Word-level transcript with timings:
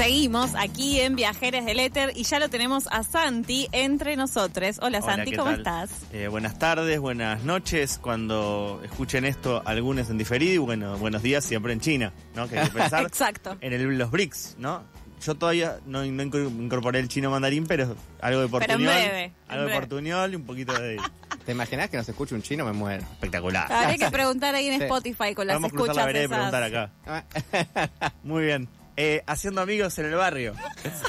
Seguimos 0.00 0.52
aquí 0.56 0.98
en 0.98 1.14
Viajeres 1.14 1.66
del 1.66 1.78
Éter 1.78 2.12
y 2.16 2.22
ya 2.22 2.38
lo 2.38 2.48
tenemos 2.48 2.86
a 2.90 3.02
Santi 3.04 3.68
entre 3.70 4.16
nosotros. 4.16 4.78
Hola, 4.80 5.00
Hola, 5.00 5.14
Santi, 5.14 5.32
¿qué 5.32 5.36
¿cómo 5.36 5.50
tal? 5.50 5.58
estás? 5.58 5.90
Eh, 6.14 6.26
buenas 6.28 6.58
tardes, 6.58 6.98
buenas 6.98 7.44
noches. 7.44 7.98
Cuando 8.00 8.80
escuchen 8.82 9.26
esto, 9.26 9.60
algunos 9.66 10.08
en 10.08 10.16
diferido 10.16 10.54
y 10.54 10.56
bueno, 10.56 10.96
buenos 10.96 11.22
días 11.22 11.44
siempre 11.44 11.74
en 11.74 11.80
China, 11.80 12.14
¿no? 12.34 12.48
Que 12.48 12.58
hay 12.58 12.68
que 12.68 12.78
pensar 12.78 13.02
Exacto. 13.06 13.58
en 13.60 13.74
el- 13.74 13.98
los 13.98 14.10
BRICS, 14.10 14.54
¿no? 14.58 14.84
Yo 15.22 15.34
todavía 15.34 15.80
no, 15.84 16.02
no 16.02 16.22
inco- 16.22 16.48
incorporé 16.50 16.98
el 17.00 17.08
chino 17.08 17.30
mandarín, 17.30 17.66
pero 17.66 17.94
algo 18.22 18.40
de 18.40 18.48
Pero 18.48 18.62
en 18.62 18.68
portuñol. 18.68 18.92
en 18.96 19.32
algo 19.48 19.66
de 19.66 19.74
portuñol 19.74 20.32
y 20.32 20.36
un 20.36 20.44
poquito 20.46 20.72
de 20.80 20.96
¿Te 21.44 21.52
imaginas 21.52 21.90
que 21.90 21.98
nos 21.98 22.08
escuche 22.08 22.34
un 22.34 22.40
chino? 22.40 22.64
Me 22.64 22.72
muero. 22.72 23.02
espectacular. 23.02 23.70
Habría 23.70 23.98
que 24.06 24.10
preguntar 24.16 24.54
ahí 24.54 24.68
en 24.68 24.78
Sí. 24.78 24.84
Spotify 24.84 25.34
con 25.34 25.46
las 25.46 25.56
Vamos 25.56 25.68
a 25.72 25.74
cruzar 25.76 25.90
escuchas 25.90 25.96
la 25.96 26.06
vereda 26.06 26.24
y 26.24 26.28
preguntar 26.28 26.62
acá. 26.62 28.12
Muy 28.22 28.44
bien. 28.46 28.66
Eh, 28.96 29.22
haciendo 29.26 29.60
amigos 29.62 29.98
en 29.98 30.06
el 30.06 30.14
barrio. 30.14 30.54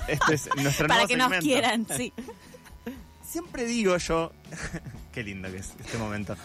Este 0.08 0.34
es 0.36 0.50
nuestro 0.62 0.88
Para 0.88 1.02
nuevo 1.06 1.08
que 1.08 1.18
nos 1.18 1.34
quieran, 1.44 1.88
sí. 1.96 2.14
Siempre 3.28 3.66
digo 3.66 3.96
yo, 3.98 4.32
qué 5.14 5.24
lindo 5.24 5.50
que 5.50 5.58
es 5.58 5.72
este 5.80 5.98
momento, 5.98 6.36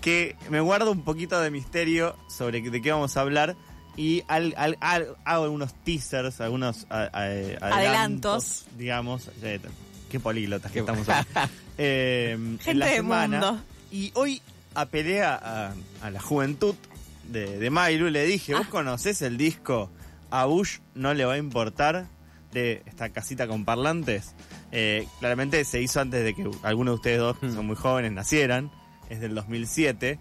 que 0.00 0.36
me 0.50 0.60
guardo 0.60 0.90
un 0.90 1.02
poquito 1.04 1.40
de 1.40 1.50
misterio 1.50 2.16
sobre 2.28 2.60
de 2.60 2.82
qué 2.82 2.90
vamos 2.92 3.16
a 3.16 3.20
hablar 3.20 3.54
y 3.96 4.24
al- 4.28 4.52
al- 4.56 4.76
al- 4.80 5.16
hago 5.24 5.44
algunos 5.44 5.72
teasers, 5.84 6.40
algunos 6.40 6.86
a- 6.90 7.02
a- 7.04 7.24
adelantos, 7.26 7.62
Adelantos. 7.62 8.66
digamos. 8.76 9.30
Eh, 9.42 9.60
qué 10.10 10.18
políglotas 10.20 10.72
que 10.72 10.80
estamos 10.80 11.08
hoy. 11.08 11.14
Eh, 11.78 12.32
en 12.34 12.58
Gente 12.58 12.74
la 12.74 12.86
de 12.86 12.96
semana. 12.96 13.40
mundo. 13.40 13.62
Y 13.92 14.10
hoy 14.14 14.42
apelé 14.74 15.22
a, 15.22 15.34
a- 15.36 15.74
a 16.02 16.10
la 16.10 16.20
juventud 16.20 16.74
de, 17.24 17.58
de 17.58 17.70
Mailu 17.70 18.08
y 18.08 18.10
le 18.10 18.24
dije, 18.24 18.52
Ah. 18.54 18.58
¿vos 18.58 18.66
conocés 18.66 19.22
el 19.22 19.36
disco 19.38 19.90
A 20.40 20.46
Bush 20.46 20.78
no 20.94 21.14
le 21.14 21.24
va 21.24 21.34
a 21.34 21.38
importar? 21.38 22.06
De 22.52 22.82
esta 22.86 23.10
casita 23.10 23.46
con 23.46 23.64
parlantes. 23.64 24.34
Eh, 24.72 25.06
claramente 25.18 25.62
se 25.64 25.80
hizo 25.82 26.00
antes 26.00 26.24
de 26.24 26.34
que 26.34 26.48
alguno 26.62 26.92
de 26.92 26.94
ustedes 26.96 27.18
dos, 27.18 27.38
que 27.38 27.50
son 27.50 27.66
muy 27.66 27.76
jóvenes, 27.76 28.12
nacieran. 28.12 28.70
Es 29.10 29.20
del 29.20 29.34
2007. 29.34 30.18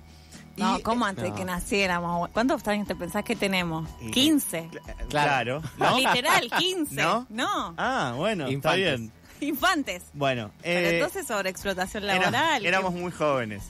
No, 0.58 0.78
Y- 0.80 0.82
¿cómo 0.82 1.06
antes 1.06 1.24
de 1.24 1.34
que 1.34 1.46
naciéramos? 1.46 2.30
¿Cuántos 2.30 2.66
años 2.68 2.88
te 2.88 2.96
pensás 2.96 3.24
que 3.24 3.36
tenemos? 3.36 3.88
Y- 4.02 4.12
15. 4.12 4.70
Cl- 4.72 5.08
Claro. 5.10 5.62
¿no? 5.78 5.98
Literal, 5.98 6.50
15. 6.58 6.96
¿No? 6.96 7.26
No. 7.30 7.74
Ah, 7.78 8.14
bueno, 8.18 8.50
Infantes. 8.50 8.56
está 8.58 8.98
bien. 8.98 9.12
Infantes. 9.42 10.04
Bueno, 10.14 10.52
Pero 10.62 10.88
eh, 10.88 10.96
entonces 10.98 11.28
sobre 11.28 11.50
explotación 11.50 12.04
era- 12.06 12.16
laboral. 12.32 12.66
éramos 12.66 12.94
muy 12.94 13.12
jóvenes. 13.12 13.64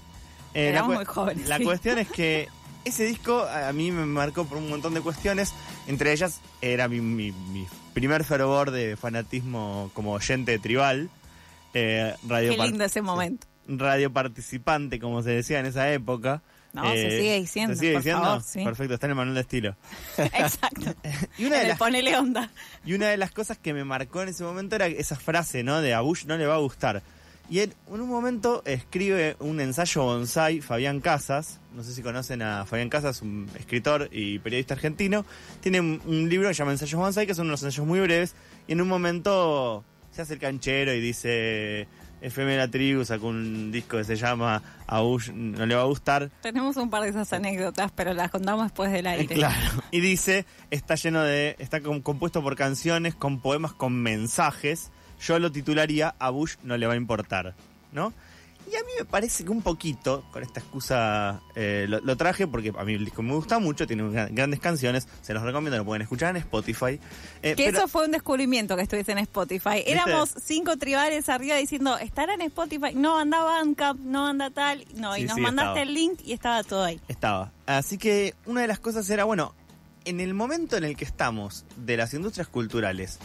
Eh, 0.53 0.69
Éramos 0.69 0.95
muy 0.95 1.05
jóvenes, 1.05 1.47
La 1.49 1.57
sí. 1.57 1.63
cuestión 1.65 1.97
es 1.99 2.07
que 2.09 2.47
ese 2.85 3.03
disco 3.05 3.41
a 3.43 3.71
mí 3.73 3.91
me 3.91 4.05
marcó 4.05 4.45
por 4.45 4.57
un 4.57 4.69
montón 4.69 4.93
de 4.93 5.01
cuestiones. 5.01 5.53
Entre 5.87 6.11
ellas 6.13 6.39
era 6.61 6.87
mi, 6.87 7.01
mi- 7.01 7.31
mi 7.31 7.67
primer 7.93 8.23
fervor 8.23 8.71
de 8.71 8.95
fanatismo 8.95 9.91
como 9.93 10.11
oyente 10.13 10.57
tribal. 10.59 11.09
eh, 11.73 12.15
radio, 12.27 12.55
Qué 12.55 12.63
lindo 12.63 12.85
ese 12.85 13.01
momento. 13.01 13.47
radio 13.67 14.11
participante, 14.13 14.99
como 14.99 15.21
se 15.23 15.31
decía 15.31 15.59
en 15.59 15.65
esa 15.65 15.91
época. 15.91 16.41
No, 16.73 16.91
se 16.91 17.09
sigue 17.09 17.39
diciendo, 17.39 17.73
¿Se 17.73 17.79
sigue 17.79 17.93
por 17.93 18.01
diciendo? 18.01 18.23
favor, 18.25 18.43
sí. 18.43 18.63
Perfecto, 18.63 18.93
está 18.95 19.07
en 19.07 19.11
el 19.11 19.15
manual 19.15 19.35
de 19.35 19.41
estilo. 19.41 19.75
Exacto. 20.17 20.93
Y 21.37 21.45
una, 21.45 21.59
de 21.59 21.67
las, 21.69 21.77
ponele 21.77 22.17
onda. 22.17 22.49
y 22.85 22.93
una 22.93 23.07
de 23.07 23.15
las 23.17 23.31
cosas 23.31 23.57
que 23.57 23.73
me 23.73 23.83
marcó 23.85 24.21
en 24.21 24.29
ese 24.29 24.43
momento 24.43 24.75
era 24.75 24.87
esa 24.87 25.15
frase, 25.15 25.63
¿no? 25.63 25.79
De 25.81 25.93
a 25.93 26.01
Bush 26.01 26.25
no 26.25 26.35
le 26.37 26.45
va 26.45 26.55
a 26.55 26.59
gustar. 26.59 27.01
Y 27.49 27.59
en, 27.59 27.73
en 27.91 28.01
un 28.01 28.09
momento 28.09 28.63
escribe 28.65 29.35
un 29.39 29.59
ensayo 29.61 30.03
bonsai 30.03 30.61
Fabián 30.61 30.99
Casas. 30.99 31.59
No 31.75 31.83
sé 31.83 31.93
si 31.93 32.01
conocen 32.01 32.41
a 32.41 32.65
Fabián 32.65 32.89
Casas, 32.89 33.21
un 33.21 33.47
escritor 33.57 34.09
y 34.11 34.39
periodista 34.39 34.73
argentino. 34.73 35.25
Tiene 35.61 35.79
un, 35.79 36.01
un 36.05 36.27
libro 36.29 36.47
que 36.47 36.53
se 36.55 36.59
llama 36.59 36.71
Ensayos 36.71 36.99
Bonsai, 36.99 37.27
que 37.27 37.35
son 37.35 37.47
unos 37.47 37.61
ensayos 37.63 37.85
muy 37.85 37.99
breves. 37.99 38.33
Y 38.67 38.71
en 38.73 38.81
un 38.81 38.87
momento 38.87 39.83
se 40.11 40.21
hace 40.23 40.33
el 40.35 40.39
canchero 40.39 40.91
y 40.93 40.99
dice: 41.01 41.87
FM 42.21 42.57
La 42.57 42.67
Tribu 42.71 43.05
sacó 43.05 43.27
un 43.27 43.71
disco 43.71 43.97
que 43.97 44.05
se 44.05 44.15
llama 44.15 44.63
A 44.87 45.01
Bush 45.01 45.29
no 45.31 45.65
le 45.67 45.75
va 45.75 45.81
a 45.81 45.85
gustar. 45.85 46.31
Tenemos 46.41 46.77
un 46.77 46.89
par 46.89 47.03
de 47.03 47.09
esas 47.09 47.31
anécdotas, 47.33 47.91
pero 47.91 48.13
las 48.15 48.31
contamos 48.31 48.63
después 48.65 48.91
del 48.91 49.05
aire. 49.05 49.25
Eh, 49.25 49.27
Claro. 49.27 49.83
Y 49.91 49.99
dice, 49.99 50.45
está 50.71 50.95
lleno 50.95 51.21
de, 51.21 51.55
está 51.59 51.81
com- 51.81 52.01
compuesto 52.01 52.41
por 52.41 52.55
canciones, 52.55 53.13
con 53.13 53.39
poemas, 53.41 53.73
con 53.73 53.93
mensajes. 54.01 54.89
Yo 55.21 55.39
lo 55.39 55.51
titularía 55.51 56.15
A 56.19 56.29
Bush 56.29 56.55
no 56.63 56.77
le 56.77 56.85
va 56.87 56.93
a 56.93 56.97
importar, 56.97 57.53
¿no? 57.91 58.13
Y 58.71 58.75
a 58.75 58.79
mí 58.79 58.89
me 58.97 59.05
parece 59.05 59.43
que 59.43 59.51
un 59.51 59.61
poquito, 59.61 60.25
con 60.33 60.41
esta 60.41 60.59
excusa, 60.59 61.39
eh, 61.55 61.85
lo, 61.87 61.99
lo 61.99 62.17
traje 62.17 62.47
porque 62.47 62.73
a 62.75 62.83
mí 62.83 62.95
el 62.95 63.05
disco 63.05 63.21
me 63.21 63.33
gusta 63.35 63.59
mucho, 63.59 63.85
tiene 63.85 64.01
gra- 64.05 64.27
grandes 64.31 64.59
canciones, 64.59 65.07
se 65.21 65.35
los 65.35 65.43
recomiendo, 65.43 65.77
lo 65.77 65.85
pueden 65.85 66.01
escuchar 66.01 66.31
en 66.31 66.37
Spotify. 66.37 66.99
Eh, 67.43 67.53
Que 67.55 67.65
pero- 67.65 67.77
eso 67.77 67.87
fue 67.87 68.05
un 68.05 68.11
descubrimiento 68.11 68.75
que 68.75 68.81
estuviste 68.81 69.11
en 69.11 69.19
Spotify. 69.19 69.83
Éramos 69.85 70.33
cinco 70.43 70.77
tribales 70.77 71.29
arriba 71.29 71.57
diciendo, 71.57 71.95
estará 71.99 72.33
en 72.33 72.41
Spotify. 72.41 72.95
No, 72.95 73.19
anda 73.19 73.43
Bandcamp, 73.43 73.99
no 73.99 74.25
anda 74.25 74.49
tal. 74.49 74.83
No, 74.95 75.15
y 75.15 75.25
nos 75.25 75.35
sí, 75.35 75.41
mandaste 75.41 75.69
estaba. 75.69 75.81
el 75.83 75.93
link 75.93 76.19
y 76.25 76.33
estaba 76.33 76.63
todo 76.63 76.83
ahí. 76.85 76.99
Estaba. 77.07 77.51
Así 77.67 77.99
que 77.99 78.33
una 78.47 78.61
de 78.61 78.67
las 78.67 78.79
cosas 78.79 79.07
era, 79.11 79.25
bueno, 79.25 79.53
en 80.05 80.19
el 80.19 80.33
momento 80.33 80.75
en 80.75 80.85
el 80.85 80.97
que 80.97 81.05
estamos 81.05 81.65
de 81.77 81.97
las 81.97 82.15
industrias 82.15 82.47
culturales, 82.47 83.19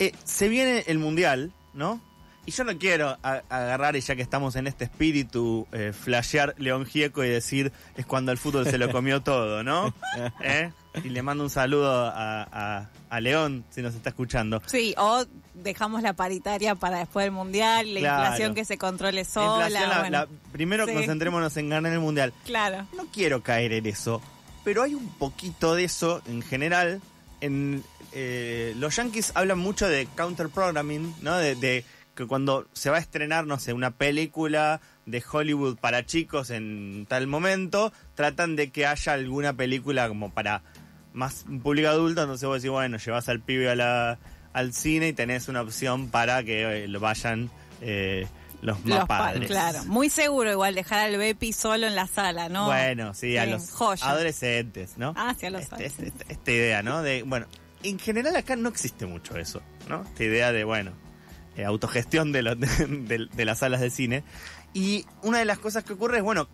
eh, 0.00 0.12
se 0.24 0.48
viene 0.48 0.84
el 0.86 0.98
mundial, 0.98 1.52
¿no? 1.74 2.00
Y 2.48 2.52
yo 2.52 2.62
no 2.62 2.78
quiero 2.78 3.18
a- 3.24 3.42
agarrar, 3.48 3.96
y 3.96 4.00
ya 4.00 4.14
que 4.14 4.22
estamos 4.22 4.54
en 4.54 4.68
este 4.68 4.84
espíritu, 4.84 5.66
eh, 5.72 5.92
flashear 5.92 6.54
León 6.58 6.86
Gieco 6.86 7.24
y 7.24 7.28
decir 7.28 7.72
es 7.96 8.06
cuando 8.06 8.30
el 8.30 8.38
fútbol 8.38 8.64
se 8.68 8.78
lo 8.78 8.88
comió 8.92 9.20
todo, 9.20 9.64
¿no? 9.64 9.92
¿Eh? 10.44 10.70
Y 11.02 11.08
le 11.08 11.22
mando 11.22 11.42
un 11.42 11.50
saludo 11.50 11.90
a, 12.06 12.42
a- 12.44 12.90
a 13.10 13.20
León, 13.20 13.64
si 13.70 13.82
nos 13.82 13.94
está 13.96 14.10
escuchando. 14.10 14.62
Sí, 14.66 14.94
o 14.96 15.24
dejamos 15.54 16.02
la 16.02 16.12
paritaria 16.12 16.74
para 16.76 16.98
después 16.98 17.24
del 17.24 17.32
mundial, 17.32 17.92
la 17.94 18.00
Claro. 18.00 18.22
inflación 18.22 18.54
que 18.54 18.64
se 18.64 18.78
controle 18.78 19.24
sola. 19.24 19.68
La- 19.68 19.98
bueno, 20.00 20.10
la- 20.10 20.28
primero 20.52 20.86
Sí. 20.86 20.92
concentrémonos 20.94 21.56
en 21.56 21.68
ganar 21.68 21.92
el 21.92 22.00
mundial. 22.00 22.32
Claro. 22.44 22.86
No 22.96 23.06
quiero 23.12 23.42
caer 23.42 23.72
en 23.72 23.86
eso, 23.86 24.22
pero 24.64 24.84
hay 24.84 24.94
un 24.94 25.08
poquito 25.08 25.74
de 25.74 25.82
eso 25.84 26.22
en 26.26 26.42
general. 26.42 27.00
En 27.40 27.84
eh, 28.12 28.74
los 28.76 28.96
Yankees 28.96 29.32
hablan 29.34 29.58
mucho 29.58 29.88
de 29.88 30.06
counter 30.16 30.48
programming, 30.48 31.14
¿no? 31.22 31.36
De, 31.36 31.54
de 31.54 31.84
que 32.14 32.26
cuando 32.26 32.66
se 32.72 32.90
va 32.90 32.96
a 32.96 33.00
estrenar, 33.00 33.46
no 33.46 33.58
sé, 33.58 33.72
una 33.72 33.90
película 33.92 34.80
de 35.04 35.22
Hollywood 35.30 35.76
para 35.76 36.06
chicos 36.06 36.50
en 36.50 37.06
tal 37.08 37.26
momento, 37.26 37.92
tratan 38.14 38.56
de 38.56 38.70
que 38.70 38.86
haya 38.86 39.12
alguna 39.12 39.52
película 39.52 40.08
como 40.08 40.32
para 40.32 40.62
más 41.12 41.44
un 41.48 41.60
público 41.60 41.88
adulto, 41.88 42.22
entonces 42.22 42.48
vos 42.48 42.62
decís, 42.62 42.70
bueno, 42.70 42.98
llevas 42.98 43.28
al 43.28 43.40
pibe 43.40 43.70
a 43.70 43.76
la, 43.76 44.18
al 44.52 44.72
cine 44.72 45.08
y 45.08 45.12
tenés 45.12 45.48
una 45.48 45.60
opción 45.60 46.10
para 46.10 46.42
que 46.42 46.84
eh, 46.84 46.88
lo 46.88 47.00
vayan 47.00 47.50
eh, 47.80 48.26
los 48.66 48.78
más 48.84 48.98
Los 48.98 49.08
pa- 49.08 49.18
padres. 49.18 49.46
Claro. 49.48 49.84
Muy 49.84 50.10
seguro 50.10 50.50
igual 50.52 50.74
dejar 50.74 50.98
al 51.00 51.16
Bepi 51.16 51.52
solo 51.52 51.86
en 51.86 51.94
la 51.94 52.06
sala, 52.06 52.48
¿no? 52.48 52.66
Bueno, 52.66 53.14
sí, 53.14 53.36
a 53.38 53.44
Sí, 53.44 53.50
los 53.50 53.70
joya. 53.70 54.06
adolescentes, 54.10 54.98
¿no? 54.98 55.14
Ah, 55.16 55.34
sí, 55.38 55.46
a 55.46 55.50
los 55.50 55.62
Este- 55.62 55.74
adolescentes. 55.76 56.14
este- 56.20 56.32
esta 56.32 56.50
idea, 56.52 56.82
¿no? 56.82 57.02
De, 57.02 57.22
bueno, 57.22 57.46
en 57.82 57.98
general 57.98 58.34
acá 58.36 58.56
no 58.56 58.68
existe 58.68 59.06
mucho 59.06 59.36
eso, 59.38 59.62
¿no? 59.88 60.02
Esta 60.02 60.24
idea 60.24 60.52
de, 60.52 60.64
bueno, 60.64 60.92
eh, 61.56 61.64
autogestión 61.64 62.32
de, 62.32 62.42
los- 62.42 62.56
de- 62.60 63.28
de 63.32 63.44
las 63.44 63.60
salas 63.60 63.80
de 63.80 63.90
cine. 63.90 64.24
Y 64.74 65.06
una 65.22 65.38
de 65.38 65.44
las 65.46 65.58
cosas 65.58 65.84
que 65.84 65.92
ocurre 65.94 66.18
es, 66.18 66.22
bueno, 66.24 66.48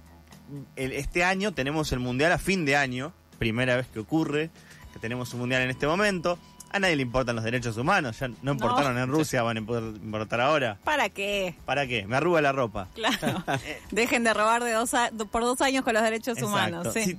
el- 0.76 0.92
este 0.92 1.24
año 1.24 1.52
tenemos 1.52 1.90
el 1.92 1.98
Mundial 1.98 2.30
a 2.32 2.38
fin 2.38 2.64
de 2.64 2.76
año, 2.76 3.12
primera 3.38 3.74
vez 3.76 3.86
que 3.88 3.98
ocurre, 4.00 4.50
que 4.92 4.98
tenemos 4.98 5.32
un 5.32 5.40
Mundial 5.40 5.62
en 5.62 5.70
este 5.70 5.86
momento. 5.86 6.38
A 6.72 6.78
nadie 6.78 6.96
le 6.96 7.02
importan 7.02 7.36
los 7.36 7.44
derechos 7.44 7.76
humanos, 7.76 8.18
ya 8.18 8.28
no 8.42 8.52
importaron 8.52 8.96
en 8.98 9.08
Rusia, 9.08 9.42
van 9.42 9.56
a 9.58 9.60
importar 9.60 10.40
ahora. 10.40 10.78
¿Para 10.84 11.08
qué? 11.10 11.54
¿Para 11.66 11.86
qué? 11.86 12.06
Me 12.06 12.16
arruga 12.16 12.40
la 12.40 12.52
ropa. 12.52 12.88
Claro. 12.94 13.44
Dejen 13.90 14.24
de 14.24 14.32
robar 14.34 14.64
de 14.64 14.72
dos 14.72 14.94
a- 14.94 15.10
por 15.30 15.42
dos 15.42 15.60
años 15.60 15.84
con 15.84 15.94
los 15.94 16.02
derechos 16.02 16.40
humanos. 16.42 16.88
Sí. 16.94 17.04
Sí, 17.04 17.18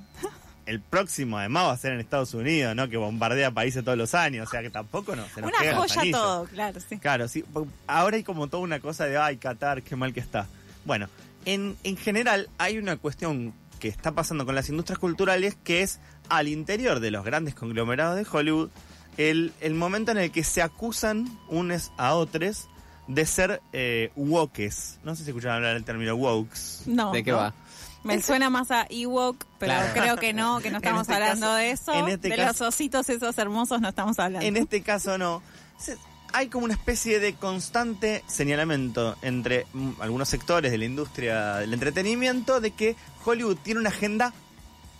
El 0.65 0.79
próximo 0.79 1.37
además 1.37 1.65
va 1.67 1.71
a 1.73 1.77
ser 1.77 1.91
en 1.93 1.99
Estados 1.99 2.33
Unidos, 2.33 2.75
¿no? 2.75 2.89
Que 2.89 2.97
bombardea 2.97 3.51
países 3.51 3.83
todos 3.83 3.97
los 3.97 4.15
años, 4.15 4.47
o 4.47 4.51
sea 4.51 4.61
que 4.61 4.69
tampoco 4.69 5.15
no 5.15 5.23
se 5.33 5.41
nos 5.41 5.51
Una 5.51 5.75
joya 5.75 6.01
todo, 6.11 6.45
claro, 6.45 6.79
sí. 6.79 6.97
Claro, 6.99 7.27
sí. 7.27 7.43
Ahora 7.85 8.15
hay 8.17 8.23
como 8.23 8.47
toda 8.47 8.63
una 8.63 8.79
cosa 8.79 9.05
de, 9.05 9.17
ay, 9.17 9.37
Qatar, 9.37 9.83
qué 9.83 9.95
mal 9.95 10.13
que 10.13 10.19
está. 10.21 10.47
Bueno, 10.85 11.09
en, 11.45 11.75
en 11.83 11.97
general 11.97 12.49
hay 12.57 12.77
una 12.77 12.95
cuestión 12.97 13.53
que 13.79 13.89
está 13.89 14.13
pasando 14.13 14.45
con 14.45 14.55
las 14.55 14.69
industrias 14.69 14.97
culturales 14.97 15.57
que 15.63 15.81
es 15.81 15.99
al 16.29 16.47
interior 16.47 17.01
de 17.01 17.11
los 17.11 17.25
grandes 17.25 17.53
conglomerados 17.53 18.15
de 18.15 18.25
Hollywood 18.31 18.69
el, 19.17 19.53
el 19.61 19.73
momento 19.73 20.11
en 20.11 20.17
el 20.17 20.31
que 20.31 20.43
se 20.43 20.61
acusan 20.61 21.27
unos 21.49 21.91
a 21.97 22.15
otros 22.15 22.67
de 23.07 23.25
ser 23.25 23.61
eh, 23.73 24.11
wokes. 24.15 24.99
No 25.03 25.15
sé 25.15 25.23
si 25.23 25.29
escucharon 25.29 25.57
hablar 25.57 25.73
del 25.75 25.83
término 25.83 26.15
wokes. 26.15 26.83
No. 26.87 27.11
¿De 27.11 27.23
qué 27.23 27.31
no. 27.31 27.37
va? 27.37 27.53
Me 28.03 28.21
suena 28.21 28.49
más 28.49 28.69
a 28.71 28.85
Ewok, 28.89 29.45
pero 29.59 29.71
Claro. 29.73 29.93
creo 29.93 30.15
que 30.17 30.33
no, 30.33 30.59
que 30.59 30.71
no 30.71 30.77
estamos 30.83 31.03
este 31.03 31.13
hablando 31.13 31.45
caso- 31.47 31.55
de 31.57 31.71
eso. 31.71 31.93
en 31.93 32.07
este 32.09 32.29
de 32.29 32.35
caso- 32.35 32.65
los 32.65 32.73
ositos 32.73 33.07
esos 33.09 33.37
hermosos 33.37 33.79
no 33.79 33.89
estamos 33.89 34.19
hablando. 34.19 34.45
En 34.45 34.57
este 34.57 34.81
caso 34.81 35.17
no. 35.17 35.41
Hay 36.35 36.47
como 36.47 36.65
una 36.65 36.73
especie 36.73 37.19
de 37.19 37.33
constante 37.35 38.23
señalamiento 38.27 39.15
entre 39.21 39.67
mm, 39.73 40.01
algunos 40.01 40.27
sectores 40.29 40.71
de 40.71 40.77
la 40.79 40.85
industria 40.85 41.55
del 41.57 41.73
entretenimiento 41.73 42.59
de 42.59 42.71
que 42.71 42.95
Hollywood 43.23 43.57
tiene 43.63 43.79
una 43.79 43.89
agenda 43.89 44.33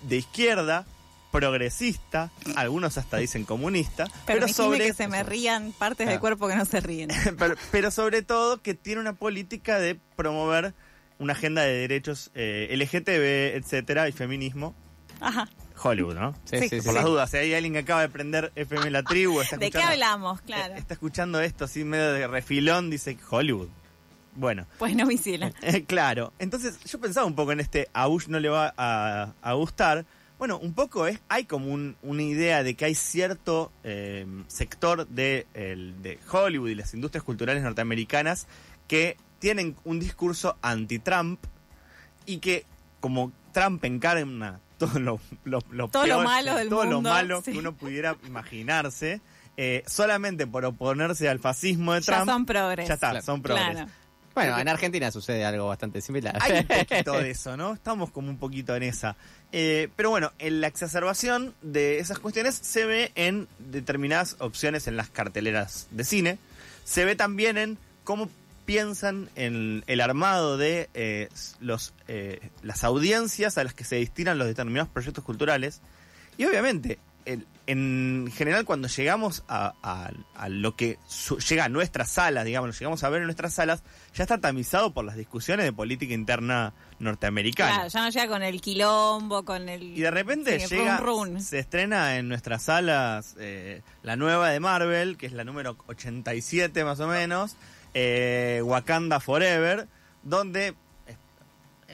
de 0.03 0.17
izquierda 0.17 0.85
progresista, 1.33 2.31
algunos 2.55 2.97
hasta 2.97 3.17
dicen 3.17 3.43
comunista, 3.43 4.07
pero 4.25 4.47
sobre 4.47 4.85
que 4.85 4.93
se 4.93 5.07
me 5.09 5.23
rían 5.23 5.73
partes 5.73 6.07
del 6.07 6.19
Claro. 6.19 6.21
cuerpo 6.21 6.47
que 6.47 6.55
no 6.55 6.63
se 6.65 6.79
ríen. 6.79 7.09
pero, 7.37 7.55
pero 7.71 7.91
sobre 7.91 8.21
todo 8.21 8.61
que 8.61 8.75
tiene 8.75 9.01
una 9.01 9.13
política 9.13 9.79
de 9.79 9.99
promover 10.15 10.73
una 11.19 11.33
agenda 11.33 11.63
de 11.63 11.73
derechos 11.73 12.31
eh, 12.35 12.69
LGTB, 12.77 13.57
etcétera, 13.57 14.07
y 14.07 14.11
feminismo. 14.11 14.73
Ajá. 15.19 15.49
Hollywood, 15.81 16.15
¿no? 16.15 16.33
Sí, 16.45 16.59
Sí, 16.59 16.69
sí, 16.69 16.79
sí. 16.81 16.85
Por 16.85 16.93
las 16.93 17.03
dudas, 17.03 17.29
si 17.31 17.37
hay 17.37 17.53
alguien 17.53 17.73
que 17.73 17.79
acaba 17.79 18.01
de 18.01 18.09
prender 18.09 18.51
FM 18.55 18.89
La 18.91 19.03
Tribu, 19.03 19.41
está 19.41 19.57
¿De 19.57 19.71
qué 19.71 19.81
hablamos? 19.81 20.39
Claro. 20.41 20.75
eh, 20.75 20.77
está 20.77 20.93
escuchando 20.93 21.41
esto 21.41 21.65
así 21.65 21.83
medio 21.83 22.13
de 22.13 22.27
refilón, 22.27 22.89
dice 22.89 23.17
Hollywood. 23.29 23.69
Bueno, 24.35 24.65
Pues 24.79 24.95
no, 24.95 25.05
Visila. 25.05 25.51
eh, 25.61 25.83
claro. 25.85 26.33
Entonces 26.39 26.79
yo 26.85 26.99
pensaba 26.99 27.25
un 27.25 27.35
poco 27.35 27.51
en 27.51 27.59
este 27.59 27.87
a 27.93 28.07
Bush 28.07 28.27
no 28.27 28.39
le 28.39 28.49
va 28.49 28.73
a, 28.77 29.33
a 29.41 29.53
gustar. 29.53 30.05
Bueno, 30.43 30.57
un 30.57 30.73
poco 30.73 31.07
es, 31.07 31.21
hay 31.29 31.45
como 31.45 31.67
un- 31.73 31.95
una 32.01 32.21
idea 32.21 32.63
de 32.63 32.73
que 32.75 32.83
hay 32.83 32.95
cierto 32.95 33.71
eh, 33.85 34.25
sector 34.47 35.07
de, 35.07 35.47
el- 35.53 36.01
de 36.03 36.19
Hollywood 36.29 36.67
y 36.67 36.75
las 36.75 36.93
industrias 36.93 37.23
culturales 37.23 37.63
norteamericanas 37.63 38.47
que 38.89 39.15
tienen 39.39 39.77
un 39.85 40.01
discurso 40.01 40.57
anti-Trump 40.61 41.39
y 42.25 42.39
que 42.39 42.65
como 42.99 43.31
Trump 43.53 43.85
encarna 43.85 44.59
todo 44.77 44.99
lo, 44.99 45.21
lo, 45.45 45.59
lo 45.71 45.87
Todo 45.87 46.05
lo 46.07 46.15
peor, 46.15 46.25
malo 46.25 46.55
del 46.55 46.67
todo 46.67 46.83
lo 46.83 46.95
mundo, 46.95 47.09
malo 47.11 47.41
sí. 47.41 47.53
que 47.53 47.59
uno 47.59 47.71
pudiera 47.73 48.17
imaginarse, 48.27 49.21
eh, 49.55 49.83
solamente 49.87 50.45
por 50.45 50.65
oponerse 50.65 51.29
al 51.29 51.39
fascismo 51.39 51.93
de 51.93 52.01
Ya 52.01 52.15
Trump, 52.17 52.29
son 52.29 52.45
progres. 52.45 52.85
ya 52.89 52.95
está, 52.95 53.11
Claro. 53.11 53.25
son 53.25 53.41
progres. 53.41 53.65
Claro. 53.71 53.91
Bueno, 54.33 54.57
en 54.57 54.67
Argentina 54.67 55.11
sucede 55.11 55.45
algo 55.45 55.67
bastante 55.67 56.01
similar. 56.01 56.37
Hay 56.41 56.59
un 56.59 56.67
poquito 56.87 57.13
de 57.13 57.31
eso, 57.31 57.55
¿no? 57.55 57.73
Estamos 57.73 58.09
como 58.11 58.29
un 58.29 58.37
poquito 58.37 58.75
en 58.75 58.83
esa. 58.83 59.15
Eh, 59.51 59.89
pero 59.95 60.09
bueno, 60.09 60.31
en 60.39 60.61
la 60.61 60.67
exacerbación 60.67 61.53
de 61.61 61.99
esas 61.99 62.17
cuestiones 62.17 62.55
se 62.55 62.85
ve 62.85 63.11
en 63.15 63.47
determinadas 63.59 64.35
opciones 64.39 64.87
en 64.87 64.97
las 64.97 65.09
carteleras 65.09 65.87
de 65.91 66.03
cine. 66.03 66.37
Se 66.83 67.05
ve 67.05 67.15
también 67.15 67.57
en 67.57 67.77
cómo 68.03 68.29
piensan 68.65 69.29
en 69.35 69.83
el 69.87 70.01
armado 70.01 70.57
de 70.57 70.89
eh, 70.93 71.29
los, 71.59 71.93
eh, 72.07 72.49
las 72.63 72.83
audiencias 72.83 73.57
a 73.57 73.63
las 73.63 73.73
que 73.73 73.83
se 73.83 73.97
destinan 73.97 74.39
los 74.39 74.47
determinados 74.47 74.89
proyectos 74.89 75.23
culturales. 75.23 75.81
Y 76.37 76.45
obviamente, 76.45 76.97
el- 77.25 77.47
en 77.65 78.29
general 78.35 78.65
cuando 78.65 78.89
llegamos 78.89 79.45
a, 79.47 79.73
a- 79.81 80.11
a 80.35 80.49
lo 80.49 80.75
que 80.75 80.99
su- 81.07 81.37
llega 81.39 81.63
a 81.65 81.69
nuestras 81.69 82.09
salas, 82.11 82.43
digamos, 82.43 82.67
lo 82.67 82.73
llegamos 82.73 83.03
a 83.05 83.09
ver 83.09 83.21
en 83.21 83.27
nuestras 83.27 83.53
salas, 83.53 83.83
ya 84.13 84.23
está 84.23 84.37
tamizado 84.39 84.93
por 84.93 85.05
las 85.05 85.15
discusiones 85.15 85.65
de 85.65 85.71
política 85.71 86.13
interna 86.13 86.73
norteamericana. 86.99 87.73
Claro, 87.75 87.89
ya 87.89 88.01
no 88.01 88.09
llega 88.09 88.27
con 88.27 88.43
el 88.43 88.59
quilombo, 88.59 89.45
con 89.45 89.69
el... 89.69 89.81
Y 89.97 90.01
de 90.01 90.11
repente 90.11 90.59
sí, 90.59 90.75
llega, 90.75 90.97
run, 90.97 91.33
run. 91.35 91.41
se 91.41 91.59
estrena 91.59 92.17
en 92.17 92.27
nuestras 92.27 92.63
salas 92.63 93.35
eh, 93.39 93.81
la 94.03 94.15
nueva 94.17 94.49
de 94.49 94.59
Marvel, 94.59 95.15
que 95.17 95.25
es 95.27 95.31
la 95.33 95.45
número 95.45 95.77
87 95.87 96.83
más 96.83 96.99
o 96.99 97.07
menos, 97.07 97.55
eh, 97.93 98.61
Wakanda 98.63 99.19
Forever, 99.21 99.87
donde... 100.23 100.75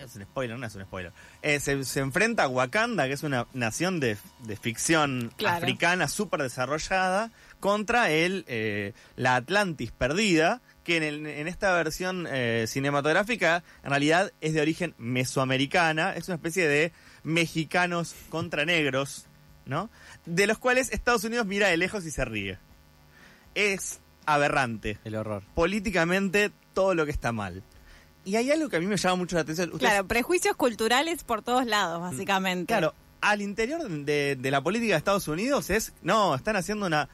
Es, 0.03 0.15
un 0.15 0.23
spoiler, 0.23 0.57
no 0.57 0.65
es 0.65 0.75
un 0.75 0.83
spoiler. 0.83 1.11
Eh, 1.41 1.59
se, 1.59 1.83
se 1.83 1.99
enfrenta 1.99 2.43
a 2.43 2.47
Wakanda, 2.47 3.07
que 3.07 3.13
es 3.13 3.23
una 3.23 3.47
nación 3.53 3.99
de, 3.99 4.17
de 4.43 4.55
ficción 4.57 5.31
Claro. 5.37 5.57
africana 5.57 6.07
súper 6.07 6.41
desarrollada, 6.41 7.31
contra 7.59 8.09
el, 8.11 8.45
eh, 8.47 8.93
la 9.15 9.35
Atlantis 9.35 9.91
perdida, 9.91 10.61
que 10.83 10.97
en, 10.97 11.03
el- 11.03 11.25
en 11.27 11.47
esta 11.47 11.73
versión 11.73 12.25
eh, 12.29 12.65
cinematográfica 12.67 13.63
en 13.83 13.89
realidad 13.89 14.31
es 14.41 14.53
de 14.53 14.61
origen 14.61 14.95
mesoamericana, 14.97 16.13
es 16.15 16.27
una 16.29 16.35
especie 16.35 16.67
de 16.67 16.91
mexicanos 17.23 18.15
contra 18.29 18.65
negros, 18.65 19.25
¿no? 19.65 19.89
De 20.25 20.47
los 20.47 20.57
cuales 20.57 20.91
Estados 20.91 21.23
Unidos 21.25 21.45
mira 21.45 21.67
de 21.67 21.77
lejos 21.77 22.05
y 22.05 22.11
se 22.11 22.23
ríe. 22.25 22.57
Es 23.55 23.99
aberrante. 24.25 24.97
El 25.03 25.15
horror. 25.15 25.43
Políticamente 25.55 26.51
todo 26.73 26.93
lo 26.95 27.05
que 27.05 27.11
está 27.11 27.31
mal. 27.31 27.61
Y 28.29 28.35
hay 28.35 28.51
algo 28.51 28.69
que 28.69 28.77
a 28.77 28.79
mí 28.79 28.85
me 28.85 28.95
llama 28.95 29.15
mucho 29.15 29.35
la 29.35 29.41
atención. 29.41 29.71
Ustedes- 29.73 29.89
Claro, 29.91 30.07
prejuicios 30.07 30.55
culturales 30.55 31.23
por 31.23 31.41
todos 31.41 31.65
lados, 31.65 31.99
básicamente. 31.99 32.67
Claro, 32.67 32.93
al 33.21 33.41
interior 33.41 33.89
de, 33.89 34.35
de 34.39 34.51
la 34.51 34.61
política 34.61 34.93
de 34.93 34.97
Estados 34.99 35.27
Unidos 35.27 35.71
es, 35.71 35.93
no, 36.03 36.35
están 36.35 36.55
haciendo 36.55 36.85
una, 36.85 37.09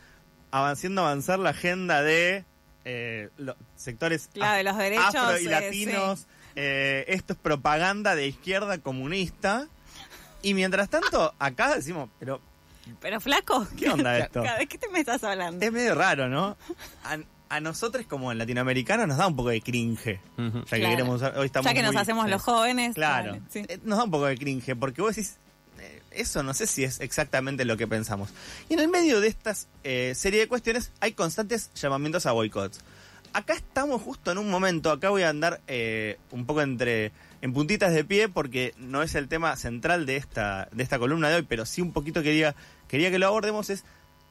haciendo 0.51 1.03
avanzar 1.03 1.39
la 1.39 1.51
agenda 1.51 2.01
de 2.03 2.44
eh, 2.83 3.29
los 3.38 3.56
sectores 3.77 4.29
Claro, 4.33 4.57
de 4.57 4.63
los 4.65 4.77
derechos, 4.77 5.15
afro 5.15 5.39
y 5.39 5.45
eh, 5.45 5.50
latinos, 5.50 6.27
eh, 6.57 7.06
esto 7.07 7.31
es 7.31 7.39
propaganda 7.39 8.13
de 8.15 8.27
izquierda 8.27 8.77
comunista. 8.79 9.69
Y 10.41 10.53
mientras 10.53 10.89
tanto, 10.89 11.33
acá 11.39 11.75
decimos, 11.75 12.09
pero, 12.19 12.41
Pero 13.00 13.21
flaco, 13.21 13.65
¿qué 13.77 13.89
onda 13.89 14.17
esto? 14.19 14.41
¿de 14.41 14.67
qué 14.67 14.77
te 14.77 14.89
me 14.89 15.00
estás 15.00 15.23
hablando? 15.23 15.65
Es 15.65 15.71
medio 15.71 15.95
raro, 15.95 16.27
¿no? 16.27 16.57
A, 17.56 17.60
nosotros 17.60 18.06
como 18.07 18.34
latinoamericanos 18.34 19.07
nos 19.07 19.18
da 19.18 19.28
un 19.28 19.36
poco 19.36 19.50
de 19.50 19.62
cringe. 19.62 20.19
Ya 20.38 20.52
que 20.52 20.63
Claro. 20.78 20.90
queremos, 20.90 21.22
hoy 21.22 21.46
estamos 21.46 21.66
ya 21.69 21.74
que 21.74 21.81
nos 21.81 21.94
muy- 21.94 22.02
hacemos 22.02 22.30
los 22.30 22.42
jóvenes. 22.42 22.96
Claro. 22.96 23.31
vale, 23.34 23.42
sí. 23.50 23.63
Eh, 23.68 23.80
Nos 23.84 23.98
da 23.98 24.04
un 24.06 24.12
poco 24.12 24.25
de 24.25 24.38
cringe, 24.38 24.75
porque 24.75 25.02
vos 25.02 25.16
decís, 25.16 25.38
eh, 25.80 26.02
eso 26.12 26.44
no 26.44 26.54
sé 26.54 26.68
si 26.68 26.84
es 26.84 27.00
exactamente 27.00 27.66
lo 27.66 27.78
que 27.78 27.88
pensamos. 27.88 28.30
Y 28.69 28.74
en 28.74 28.80
el 28.80 28.88
medio 28.88 29.19
de 29.22 29.28
estas 29.28 29.68
eh, 29.84 30.13
serie 30.16 30.40
de 30.42 30.48
cuestiones 30.48 30.92
hay 31.00 31.13
constantes 31.13 31.72
llamamientos 31.75 32.25
a 32.25 32.31
boicots. 32.31 32.81
Acá 33.34 33.54
estamos 33.54 34.01
justo 34.01 34.31
en 34.31 34.38
un 34.38 34.50
momento, 34.50 34.92
acá 34.92 35.10
voy 35.10 35.24
a 35.24 35.30
andar 35.30 35.60
eh, 35.68 36.18
un 36.31 36.46
poco 36.46 36.62
entre 36.62 37.12
en 37.42 37.51
puntitas 37.54 37.94
de 37.94 38.04
pie 38.06 38.30
porque 38.30 38.74
no 38.78 39.04
es 39.04 39.13
el 39.13 39.28
tema 39.28 39.56
central 39.58 40.06
de 40.06 40.16
esta 40.16 40.69
de 40.72 40.81
esta 40.84 40.98
columna 41.00 41.30
de 41.30 41.36
hoy, 41.36 41.46
pero 41.48 41.66
sí 41.66 41.81
un 41.81 41.92
poquito 41.92 42.24
quería 42.24 42.56
quería 42.88 43.12
que 43.12 43.19
lo 43.19 43.28
abordemos 43.28 43.69
es 43.69 43.84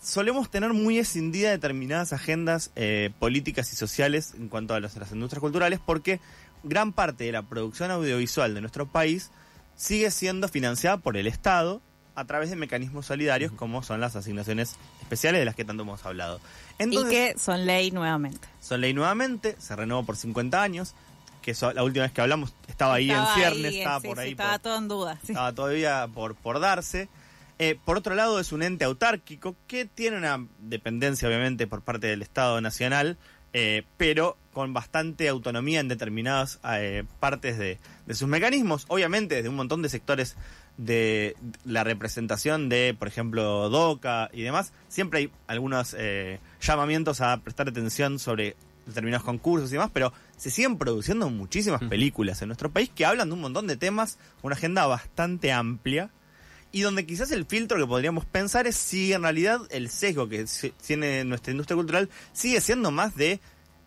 solemos 0.05 0.51
tener 0.51 0.73
muy 0.75 0.99
escindidas 0.99 1.53
determinadas 1.53 2.13
agendas 2.13 2.71
eh, 2.77 3.11
políticas 3.19 3.73
y 3.73 3.77
sociales 3.77 4.35
en 4.37 4.49
cuanto 4.49 4.75
a, 4.75 4.81
las 4.81 4.95
industrias 5.13 5.41
culturales 5.41 5.81
porque 5.85 6.21
gran 6.63 6.93
parte 6.93 7.25
de 7.25 7.33
la 7.33 7.43
producción 7.43 7.91
audiovisual 7.91 8.55
de 8.55 8.61
nuestro 8.61 8.87
país 8.87 9.31
sigue 9.77 10.11
siendo 10.11 10.49
financiada 10.49 10.99
por 10.99 11.17
el 11.17 11.27
Estado 11.27 11.81
a 12.15 12.25
través 12.27 12.51
de 12.51 12.57
mecanismos 12.57 13.07
solidarios 13.07 13.51
como 13.53 13.83
son 13.83 14.01
las 14.01 14.15
asignaciones 14.15 14.77
especiales 15.01 15.41
de 15.41 15.47
las 15.47 15.55
que 15.55 15.65
tanto 15.65 15.83
hemos 15.83 16.05
hablado. 16.05 16.39
Y 16.79 17.03
que 17.05 17.35
son 17.39 17.67
ley 17.67 17.91
nuevamente. 17.91 18.47
son 18.61 18.83
ley 18.83 18.93
nuevamente, 18.95 19.57
se 19.59 19.75
renovó 19.75 20.05
por 20.05 20.17
50 20.17 20.63
años, 20.63 20.95
que 21.43 21.53
eso, 21.53 21.73
la 21.73 21.83
última 21.83 22.05
vez 22.05 22.13
que 22.13 22.21
hablamos 22.21 22.55
estaba 22.69 22.95
ahí 22.95 23.11
Estaba 23.11 23.29
en 23.29 23.35
ciernes, 23.35 23.73
ahí, 23.73 23.79
estaba 23.79 24.01
sí, 24.01 24.07
por 24.07 24.17
sí, 24.19 24.23
ahí, 24.23 24.31
estaba 24.31 24.53
por- 24.53 24.61
todo 24.61 24.79
en 24.79 24.89
duda. 24.89 25.19
sí. 25.25 25.33
estaba 25.33 25.53
todavía 25.53 26.09
por, 26.15 26.35
por 26.37 26.61
darse. 26.61 27.09
Eh, 27.59 27.79
por 27.85 27.97
otro 27.97 28.15
lado, 28.15 28.41
es 28.41 28.53
un 28.53 28.63
ente 28.63 28.85
autárquico 28.85 29.55
que 29.67 29.85
tiene 29.85 30.17
una 30.17 30.47
dependencia, 30.59 31.29
obviamente, 31.29 31.67
por 31.67 31.83
parte 31.83 32.09
del 32.09 32.23
Estado 32.23 32.61
Nacional, 32.61 33.17
eh, 33.53 33.85
pero 33.97 34.37
con 34.53 34.73
bastante 34.73 35.29
autonomía 35.29 35.81
en 35.81 35.89
determinadas 35.89 36.59
eh, 36.65 37.05
partes 37.21 37.59
de, 37.59 37.79
de 38.07 38.15
sus 38.15 38.29
mecanismos. 38.29 38.85
Obviamente, 38.89 39.37
desde 39.37 39.49
un 39.49 39.57
montón 39.57 39.83
de 39.83 39.89
sectores 39.89 40.37
de 40.77 41.37
la 41.65 41.85
representación 41.85 42.69
de, 42.69 42.97
por 42.99 43.09
ejemplo, 43.09 43.69
DOCA 43.71 44.31
y 44.33 44.43
demás, 44.43 44.73
siempre 44.89 45.21
hay 45.21 45.31
algunos 45.47 45.95
eh, 45.97 46.41
llamamientos 46.61 47.21
a 47.21 47.37
prestar 47.39 47.69
atención 47.69 48.19
sobre 48.19 48.57
determinados 48.87 49.25
concursos 49.25 49.71
y 49.71 49.75
demás, 49.75 49.91
pero 49.93 50.13
se 50.37 50.51
siguen 50.51 50.77
produciendo 50.77 51.31
muchísimas 51.31 51.81
Ujú. 51.81 51.91
películas 51.91 52.43
en 52.43 52.49
nuestro 52.49 52.71
país 52.71 52.91
que 52.95 53.07
hablan 53.07 53.29
de 53.29 53.35
un 53.35 53.41
montón 53.41 53.67
de 53.67 53.77
temas, 53.77 54.19
una 54.43 54.57
agenda 54.57 54.87
bastante 54.87 55.53
amplia, 55.53 56.11
y 56.75 56.81
donde 56.81 57.07
quizás 57.07 57.31
el 57.31 57.47
filtro 57.47 57.79
que 57.79 57.87
podríamos 57.87 58.25
pensar 58.25 58.67
es 58.67 58.75
si 58.75 59.13
en 59.13 59.23
realidad 59.23 59.61
el 59.71 59.89
sesgo 59.91 60.29
que 60.29 60.45
tiene 60.85 61.25
nuestra 61.25 61.53
industria 61.53 61.77
cultural 61.77 62.11
sigue 62.33 62.61
siendo 62.61 62.91
más 62.91 63.15
de 63.15 63.39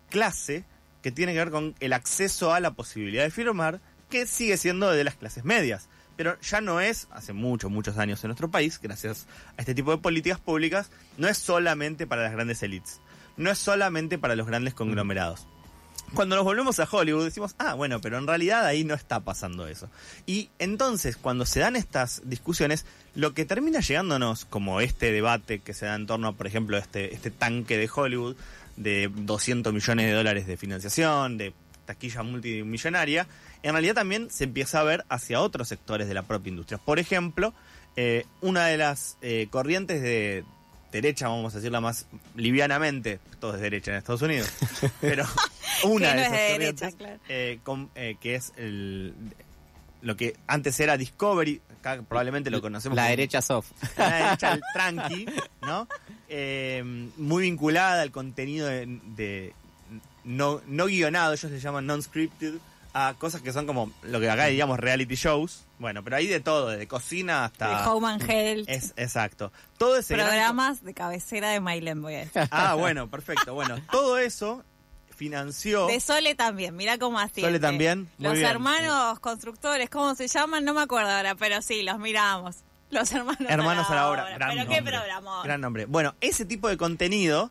clase, 0.08 0.64
que 1.02 1.12
tiene 1.12 1.34
que 1.34 1.38
ver 1.38 1.50
con 1.50 1.74
el 1.80 1.92
acceso 1.92 2.54
a 2.54 2.60
la 2.60 2.70
posibilidad 2.70 3.24
de 3.24 3.30
firmar, 3.30 3.82
que 4.08 4.24
sigue 4.24 4.56
siendo 4.56 4.90
de 4.90 5.04
las 5.04 5.16
clases 5.16 5.44
medias. 5.44 5.90
Pero 6.16 6.40
ya 6.40 6.62
no 6.62 6.80
es, 6.80 7.08
hace 7.10 7.34
muchos, 7.34 7.70
muchos 7.70 7.98
años 7.98 8.24
en 8.24 8.28
nuestro 8.28 8.50
país, 8.50 8.80
gracias 8.82 9.26
a 9.58 9.60
este 9.60 9.74
tipo 9.74 9.90
de 9.90 9.98
políticas 9.98 10.40
públicas, 10.40 10.90
no 11.18 11.28
es 11.28 11.36
solamente 11.36 12.06
para 12.06 12.22
las 12.22 12.32
grandes 12.32 12.62
élites, 12.62 13.02
no 13.36 13.50
es 13.50 13.58
solamente 13.58 14.16
para 14.16 14.34
los 14.34 14.46
grandes 14.46 14.72
conglomerados. 14.72 15.46
Cuando 16.14 16.36
nos 16.36 16.44
volvemos 16.44 16.80
a 16.80 16.88
Hollywood 16.90 17.24
decimos, 17.24 17.54
ah, 17.58 17.74
bueno, 17.74 18.00
pero 18.00 18.18
en 18.18 18.26
realidad 18.26 18.64
ahí 18.64 18.82
no 18.84 18.94
está 18.94 19.20
pasando 19.20 19.66
eso. 19.66 19.90
Y 20.26 20.48
entonces, 20.58 21.16
cuando 21.16 21.44
se 21.44 21.60
dan 21.60 21.76
estas 21.76 22.22
discusiones, 22.24 22.86
lo 23.14 23.34
que 23.34 23.44
termina 23.44 23.80
llegándonos, 23.80 24.44
como 24.44 24.80
este 24.80 25.12
debate 25.12 25.58
que 25.60 25.74
se 25.74 25.86
da 25.86 25.94
en 25.94 26.06
torno 26.06 26.28
a, 26.28 26.32
por 26.32 26.46
ejemplo, 26.46 26.78
este, 26.78 27.14
este 27.14 27.30
tanque 27.30 27.76
de 27.76 27.90
Hollywood, 27.94 28.36
de 28.76 29.10
200 29.12 29.72
millones 29.72 30.06
de 30.06 30.12
dólares 30.12 30.46
de 30.46 30.56
financiación, 30.56 31.36
de 31.36 31.52
taquilla 31.84 32.22
multimillonaria, 32.22 33.26
en 33.62 33.72
realidad 33.72 33.94
también 33.94 34.30
se 34.30 34.44
empieza 34.44 34.80
a 34.80 34.84
ver 34.84 35.04
hacia 35.08 35.40
otros 35.40 35.68
sectores 35.68 36.08
de 36.08 36.14
la 36.14 36.22
propia 36.22 36.50
industria. 36.50 36.78
Por 36.78 36.98
ejemplo, 36.98 37.54
eh, 37.96 38.24
una 38.40 38.66
de 38.66 38.76
las 38.76 39.16
eh, 39.22 39.48
corrientes 39.50 40.02
de 40.02 40.44
derecha, 40.92 41.28
vamos 41.28 41.54
a 41.54 41.58
decirla 41.58 41.80
más 41.80 42.06
livianamente, 42.34 43.20
todo 43.40 43.54
es 43.54 43.60
derecha 43.60 43.90
en 43.92 43.98
Estados 43.98 44.22
Unidos, 44.22 44.48
pero 45.00 45.24
una 45.84 46.12
Que 46.12 46.16
de 46.16 46.22
es 46.22 46.26
esas 46.26 46.32
de 46.40 46.52
corrientes, 46.52 46.80
derecha, 46.80 46.96
claro. 46.98 47.20
eh, 47.28 47.58
con- 47.62 47.90
eh, 47.94 48.16
que 48.20 48.34
es 48.34 48.52
el 48.56 49.14
lo 50.00 50.16
que 50.16 50.36
antes 50.46 50.78
era 50.78 50.96
Discovery, 50.96 51.60
acá 51.80 52.00
probablemente 52.08 52.50
lo 52.50 52.60
conocemos 52.60 52.94
La 52.94 53.02
como- 53.02 53.10
derecha 53.10 53.42
soft. 53.42 53.72
la 53.96 54.14
derecha 54.14 54.52
el 54.54 54.60
tranqui, 54.72 55.26
¿no? 55.62 55.88
Eh, 56.28 56.82
muy 57.16 57.42
vinculada 57.42 58.02
al 58.02 58.12
contenido 58.12 58.68
de, 58.68 58.86
de 59.16 59.52
no, 60.24 60.60
no 60.68 60.86
guionado, 60.86 61.32
ellos 61.32 61.50
le 61.50 61.58
llaman 61.58 61.84
non-scripted, 61.86 62.54
a 63.06 63.14
cosas 63.14 63.42
que 63.42 63.52
son 63.52 63.66
como 63.66 63.92
lo 64.02 64.18
que 64.20 64.28
acá 64.30 64.46
diríamos 64.46 64.78
reality 64.78 65.14
shows. 65.14 65.64
Bueno, 65.78 66.02
pero 66.02 66.16
hay 66.16 66.26
de 66.26 66.40
todo, 66.40 66.68
desde 66.70 66.88
cocina 66.88 67.40
De 67.40 67.44
hasta... 67.46 67.90
Home 67.92 68.08
and 68.08 68.22
Health. 68.30 68.68
Es, 68.68 68.92
exacto. 68.96 69.52
Todo 69.76 69.96
ese 69.98 70.14
gran- 70.14 70.28
programas 70.28 70.82
de 70.82 70.94
cabecera 70.94 71.50
de 71.50 71.60
Mailen, 71.60 72.02
voy 72.02 72.14
a 72.14 72.18
decir. 72.18 72.42
Ah, 72.50 72.74
bueno, 72.74 73.08
perfecto. 73.08 73.54
Bueno, 73.54 73.76
todo 73.90 74.18
eso 74.18 74.64
financió... 75.14 75.86
De 75.86 76.00
Sole 76.00 76.34
también, 76.34 76.76
mira 76.76 76.98
cómo 76.98 77.18
así. 77.18 77.40
Sole 77.40 77.58
también, 77.60 78.08
muy 78.18 78.28
Los 78.28 78.34
bien. 78.34 78.46
hermanos 78.46 79.18
constructores, 79.20 79.90
¿cómo 79.90 80.14
se 80.14 80.28
llaman? 80.28 80.64
No 80.64 80.74
me 80.74 80.82
acuerdo 80.82 81.10
ahora, 81.10 81.34
pero 81.34 81.60
sí, 81.62 81.82
los 81.82 81.98
miramos. 81.98 82.56
Los 82.90 83.12
hermanos, 83.12 83.42
Hermanos 83.50 83.90
a 83.90 83.94
la 83.94 84.08
obra. 84.10 84.24
Gran 84.30 84.48
pero 84.50 84.60
nombre. 84.62 84.76
qué 84.76 84.82
programa. 84.82 85.42
Gran 85.44 85.60
nombre. 85.60 85.84
Bueno, 85.86 86.14
ese 86.22 86.44
tipo 86.46 86.68
de 86.68 86.76
contenido 86.78 87.50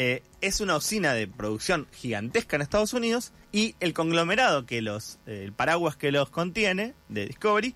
eh, 0.00 0.22
es 0.40 0.60
una 0.60 0.76
usina 0.76 1.12
de 1.12 1.26
producción 1.26 1.88
gigantesca 1.90 2.54
en 2.54 2.62
Estados 2.62 2.92
Unidos 2.92 3.32
y 3.50 3.74
el 3.80 3.94
conglomerado 3.94 4.64
que 4.64 4.80
los, 4.80 5.18
eh, 5.26 5.42
el 5.44 5.52
paraguas 5.52 5.96
que 5.96 6.12
los 6.12 6.30
contiene, 6.30 6.94
de 7.08 7.26
Discovery, 7.26 7.74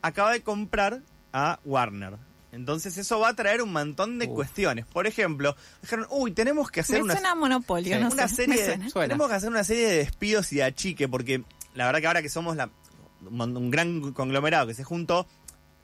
acaba 0.00 0.30
de 0.30 0.42
comprar 0.42 1.00
a 1.32 1.58
Warner. 1.64 2.14
Entonces 2.52 2.96
eso 2.96 3.18
va 3.18 3.30
a 3.30 3.34
traer 3.34 3.60
un 3.60 3.72
montón 3.72 4.20
de 4.20 4.26
Uf. 4.26 4.34
cuestiones. 4.34 4.86
Por 4.86 5.08
ejemplo, 5.08 5.56
dijeron, 5.82 6.06
uy, 6.10 6.30
tenemos 6.30 6.70
que 6.70 6.78
hacer 6.78 6.98
Me 6.98 7.02
una, 7.02 7.14
suena 7.14 7.34
monopolio, 7.34 7.96
Sí. 7.96 8.00
no 8.00 8.08
una 8.10 8.28
sé. 8.28 8.36
serie 8.36 8.54
me 8.54 8.84
de, 8.84 8.90
suena. 8.90 9.08
Tenemos 9.08 9.28
que 9.28 9.34
hacer 9.34 9.50
una 9.50 9.64
serie 9.64 9.88
de 9.88 9.96
despidos 9.96 10.52
y 10.52 10.56
de 10.56 10.62
achique 10.62 11.08
porque 11.08 11.42
la 11.74 11.86
verdad 11.86 12.00
que 12.00 12.06
ahora 12.06 12.22
que 12.22 12.28
somos 12.28 12.54
la, 12.54 12.70
un, 13.28 13.36
mon- 13.36 13.56
un 13.56 13.70
gran 13.72 14.12
conglomerado 14.12 14.68
que 14.68 14.74
se 14.74 14.84
juntó 14.84 15.26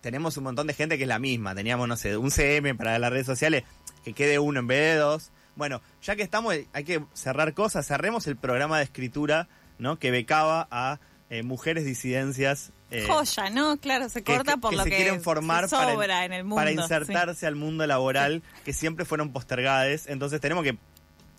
tenemos 0.02 0.36
un 0.36 0.44
montón 0.44 0.68
de 0.68 0.74
gente 0.74 0.96
que 0.96 1.02
es 1.02 1.08
la 1.08 1.18
misma 1.18 1.54
teníamos 1.54 1.88
no 1.88 1.96
sé 1.96 2.16
un 2.16 2.30
CM 2.30 2.74
para 2.76 2.98
las 3.00 3.10
redes 3.10 3.26
sociales 3.26 3.64
que 4.04 4.12
quede 4.14 4.38
uno 4.38 4.60
en 4.60 4.66
vez 4.68 4.94
de 4.94 5.00
dos 5.00 5.30
bueno 5.56 5.80
ya 6.02 6.16
que 6.16 6.22
estamos 6.22 6.54
hay 6.72 6.84
que 6.84 7.04
cerrar 7.14 7.54
cosas 7.54 7.86
cerremos 7.86 8.26
el 8.26 8.36
programa 8.36 8.78
de 8.78 8.84
escritura 8.84 9.48
no 9.78 9.98
que 9.98 10.10
becaba 10.10 10.68
a 10.70 10.98
eh, 11.30 11.42
mujeres 11.42 11.84
disidencias 11.84 12.72
eh, 12.92 13.06
Joya, 13.08 13.50
¿no? 13.50 13.76
Claro, 13.76 14.08
se 14.08 14.24
corta 14.24 14.54
que- 14.54 14.58
por 14.58 14.70
que 14.70 14.76
lo 14.76 14.82
se 14.82 14.90
que 14.90 14.96
quieren 14.96 15.20
formar 15.22 15.68
se 15.68 15.76
para, 15.76 15.92
sobra 15.92 16.24
en 16.24 16.32
el 16.32 16.42
mundo. 16.42 16.56
para 16.56 16.70
sí. 16.70 16.76
insertarse 16.76 17.46
al 17.46 17.54
mundo 17.54 17.86
laboral 17.86 18.42
que 18.64 18.72
siempre 18.72 19.04
fueron 19.04 19.32
postergadas. 19.32 20.08
Entonces 20.08 20.40
tenemos 20.40 20.64
que 20.64 20.76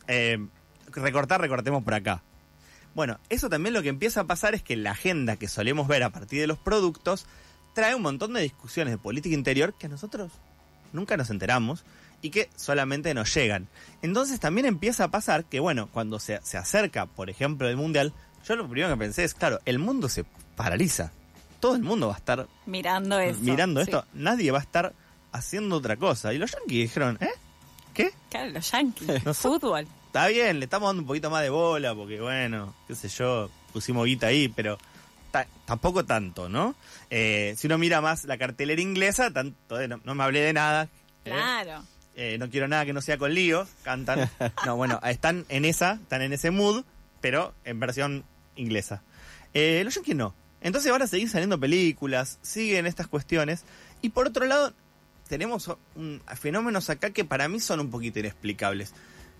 eh, 0.08 0.38
recortar, 0.94 1.41
recortemos 1.41 1.84
por 1.84 1.94
acá. 1.94 2.24
Bueno, 2.96 3.20
eso 3.27 3.50
también 3.50 3.74
lo 3.74 3.82
que 3.82 3.89
empieza 3.89 4.22
a 4.22 4.24
pasar 4.27 4.56
es 4.56 4.63
que 4.63 4.77
la 4.77 4.91
agenda 4.91 5.36
que 5.36 5.50
solemos 5.50 5.89
ver 5.89 6.03
a 6.03 6.10
partir 6.12 6.39
de 6.39 6.48
los 6.48 6.58
productos 6.58 7.25
trae 7.74 7.96
un 7.96 8.01
montón 8.01 8.32
de 8.34 8.39
discusiones 8.41 8.94
de 8.94 8.98
política 8.98 9.36
interior 9.36 9.74
que 9.77 9.88
a 9.88 9.89
nosotros 9.89 10.32
nunca 10.94 11.18
nos 11.18 11.30
enteramos 11.32 11.84
y 12.22 12.30
que 12.30 12.50
solamente 12.56 13.13
nos 13.13 13.34
llegan. 13.34 13.68
Entonces 14.01 14.40
también 14.40 14.66
empieza 14.68 15.06
a 15.06 15.08
pasar 15.12 15.46
que, 15.46 15.60
bueno, 15.60 15.88
cuando 15.92 16.20
se, 16.20 16.40
se 16.44 16.58
acerca, 16.58 17.06
por 17.06 17.30
ejemplo, 17.30 17.68
el 17.68 17.78
Mundial, 17.78 18.13
yo 18.48 18.56
lo 18.56 18.68
primero 18.68 18.94
que 18.94 18.98
pensé 19.00 19.24
es, 19.24 19.34
claro, 19.34 19.60
el 19.66 19.80
mundo 19.80 20.10
se 20.10 20.25
paraliza. 20.56 21.12
Todo 21.60 21.75
el 21.75 21.84
mundo 21.84 22.08
va 22.08 22.16
a 22.16 22.18
estar 22.18 22.48
Mirando 22.66 23.20
eso. 23.20 23.40
mirando 23.42 23.82
sí. 23.84 23.92
esto, 23.92 24.06
nadie 24.13 24.51
va 24.51 24.58
a 24.60 24.62
estar 24.62 24.94
haciendo 25.32 25.75
otra 25.78 25.96
cosa. 25.98 26.34
Y 26.34 26.38
los 26.40 26.51
yankees 26.51 26.70
dijeron, 26.90 27.18
¿eh? 27.22 27.30
¿Qué? 27.94 28.12
Claro, 28.30 28.50
los 28.51 28.72
yankees. 28.72 29.24
No. 29.25 29.34
Fútbol. 29.34 29.88
Está 30.08 30.28
bien, 30.28 30.60
le 30.60 30.66
estamos 30.66 30.90
dando 30.90 31.01
un 31.04 31.08
poquito 31.08 31.30
más 31.30 31.42
de 31.44 31.50
bola, 31.50 31.94
porque 31.96 32.20
bueno, 32.20 32.74
qué 32.88 32.96
sé 32.96 33.08
yo, 33.10 33.50
pusimos 33.72 34.06
guita 34.06 34.28
ahí, 34.28 34.48
pero 34.50 34.78
ta- 35.32 35.48
tampoco 35.66 36.04
tanto, 36.04 36.50
¿no? 36.50 36.75
Eh, 37.10 37.54
si 37.58 37.68
uno 37.68 37.78
mira 37.78 38.01
más 38.01 38.25
la 38.25 38.38
cartelera 38.38 38.82
inglesa, 38.82 39.32
tanto, 39.32 39.88
no, 39.88 40.01
no 40.04 40.16
me 40.16 40.24
hablé 40.24 40.42
de 40.42 40.54
nada. 40.54 40.84
¿eh? 40.84 41.30
Claro. 41.30 41.72
Eh, 41.84 42.00
no 42.39 42.50
quiero 42.50 42.68
nada 42.68 42.86
que 42.86 42.94
no 42.94 43.01
sea 43.01 43.18
con 43.18 43.34
lío, 43.34 43.68
cantan. 43.84 44.30
No, 44.65 44.75
bueno, 44.75 45.00
están 45.03 45.46
en 45.50 45.65
esa, 45.65 45.94
están 45.94 46.22
en 46.22 46.34
ese 46.34 46.51
mood, 46.51 46.84
pero 47.22 47.53
en 47.65 47.80
versión 47.80 48.24
inglesa. 48.56 49.01
Eh, 49.53 49.82
los 49.84 49.96
yankees 49.96 50.15
no. 50.15 50.34
Entonces 50.62 50.91
van 50.91 51.01
a 51.01 51.08
seguir 51.08 51.30
saliendo 51.30 51.60
películas, 51.60 52.38
siguen 52.41 52.86
estas 52.86 53.08
cuestiones. 53.08 53.63
Y 54.01 54.10
por 54.10 54.27
otro 54.27 54.46
lado, 54.46 54.74
tenemos 55.27 55.70
un- 55.96 56.22
fenómenos 56.39 56.89
acá 56.89 57.10
que 57.12 57.24
para 57.25 57.48
mí 57.48 57.60
son 57.60 57.80
un 57.80 57.89
poquito 57.89 58.20
inexplicables. 58.20 58.94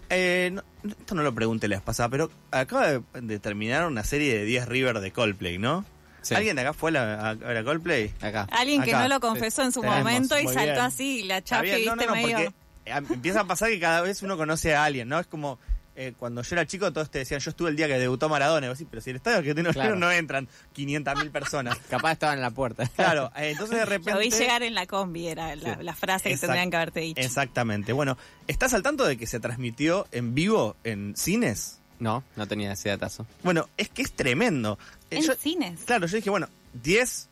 Eh, 0.10 0.52
no- 0.54 0.64
esto 0.90 1.16
no 1.16 1.24
lo 1.24 1.34
pregunté 1.34 1.68
la 1.68 1.78
vez 1.78 1.84
pasada, 1.84 2.10
pero 2.10 2.32
acaba 2.52 2.88
de, 2.90 3.02
de 3.22 3.40
terminar 3.40 3.86
una 3.88 4.04
serie 4.04 4.34
de 4.38 4.46
10 4.46 4.68
River 4.68 5.00
de 5.00 5.12
Coldplay, 5.12 5.58
¿no? 5.58 5.86
Sí. 6.22 6.36
¿Alguien 6.36 6.56
de 6.56 6.62
acá 6.64 6.74
fue 6.74 6.90
a, 6.90 6.94
la- 6.94 7.30
a 7.32 7.64
Coldplay? 7.64 8.14
Acá. 8.22 8.48
Alguien 8.52 8.84
que 8.84 8.92
no 8.94 9.08
lo 9.08 9.20
confesó 9.20 9.64
en 9.64 9.72
su 9.72 9.82
Tenemos, 9.82 10.04
momento 10.04 10.38
y 10.40 10.44
muy 10.44 10.54
saltó 10.54 10.72
bien. 10.74 10.86
así, 10.86 11.24
la 11.24 11.40
bien, 11.62 11.86
no, 11.86 11.92
viste, 11.94 11.96
no, 11.96 11.96
no, 12.08 12.14
medio... 12.14 12.28
porque 12.38 12.44
eh, 12.44 12.52
empieza 12.86 13.42
a 13.42 13.44
pasar 13.48 13.70
que 13.70 13.80
cada 13.80 14.02
vez 14.02 14.22
uno 14.24 14.38
conoce 14.38 14.76
a 14.76 14.84
alguien, 14.86 15.08
¿no? 15.10 15.20
Es 15.20 15.28
como 15.28 15.60
eh, 15.96 16.14
cuando 16.18 16.42
yo 16.42 16.56
era 16.56 16.66
chico 16.66 16.92
todos 16.94 17.12
te 17.12 17.20
decían, 17.20 17.42
yo 17.42 17.50
estuve 17.50 17.70
el 17.70 17.76
día 17.76 17.86
que 17.88 18.00
debutó 18.00 18.30
Maradona, 18.30 18.66
y 18.66 18.70
vos 18.70 18.78
decís, 18.78 18.88
pero 18.90 19.02
si 19.02 19.10
el 19.10 19.18
estadio 19.18 19.44
que 19.44 19.54
tiene 19.54 19.72
Claro. 19.72 19.98
no 19.98 20.10
entran 20.10 20.48
500.000 20.76 21.32
personas. 21.32 21.78
Capaz 21.90 22.14
estaban 22.14 22.38
en 22.38 22.42
la 22.42 22.50
puerta. 22.52 22.88
Claro, 22.96 23.30
eh, 23.36 23.52
entonces 23.52 23.78
de 23.78 23.86
repente... 23.86 24.14
Lo 24.14 24.20
vi 24.20 24.30
llegar 24.32 24.64
en 24.64 24.74
la 24.74 24.86
combi, 24.88 25.28
era 25.28 25.54
la, 25.58 25.76
Sí. 25.76 25.84
la 25.84 25.94
frase 25.94 26.30
que 26.30 26.36
Exact- 26.36 26.40
tendrían 26.42 26.70
que 26.72 26.78
haberte 26.78 27.00
dicho. 27.02 27.22
Exactamente. 27.22 27.92
Bueno, 27.94 28.18
¿estás 28.48 28.74
al 28.74 28.84
tanto 28.84 29.06
de 29.06 29.18
que 29.18 29.28
se 29.28 29.40
transmitió 29.42 30.08
en 30.14 30.34
vivo 30.34 30.78
en 30.86 31.14
cines? 31.18 31.80
No, 32.00 32.24
no 32.38 32.48
tenía 32.48 32.72
ese 32.72 32.88
datazo. 32.90 33.28
Bueno, 33.44 33.68
es 33.78 33.90
que 33.90 34.02
es 34.02 34.14
tremendo. 34.14 34.80
Eh, 35.12 35.18
En 35.18 35.24
yo- 35.24 35.36
cines. 35.36 35.82
Claro, 35.86 36.08
yo 36.08 36.16
dije, 36.16 36.30
bueno, 36.30 36.48
10 36.82 37.28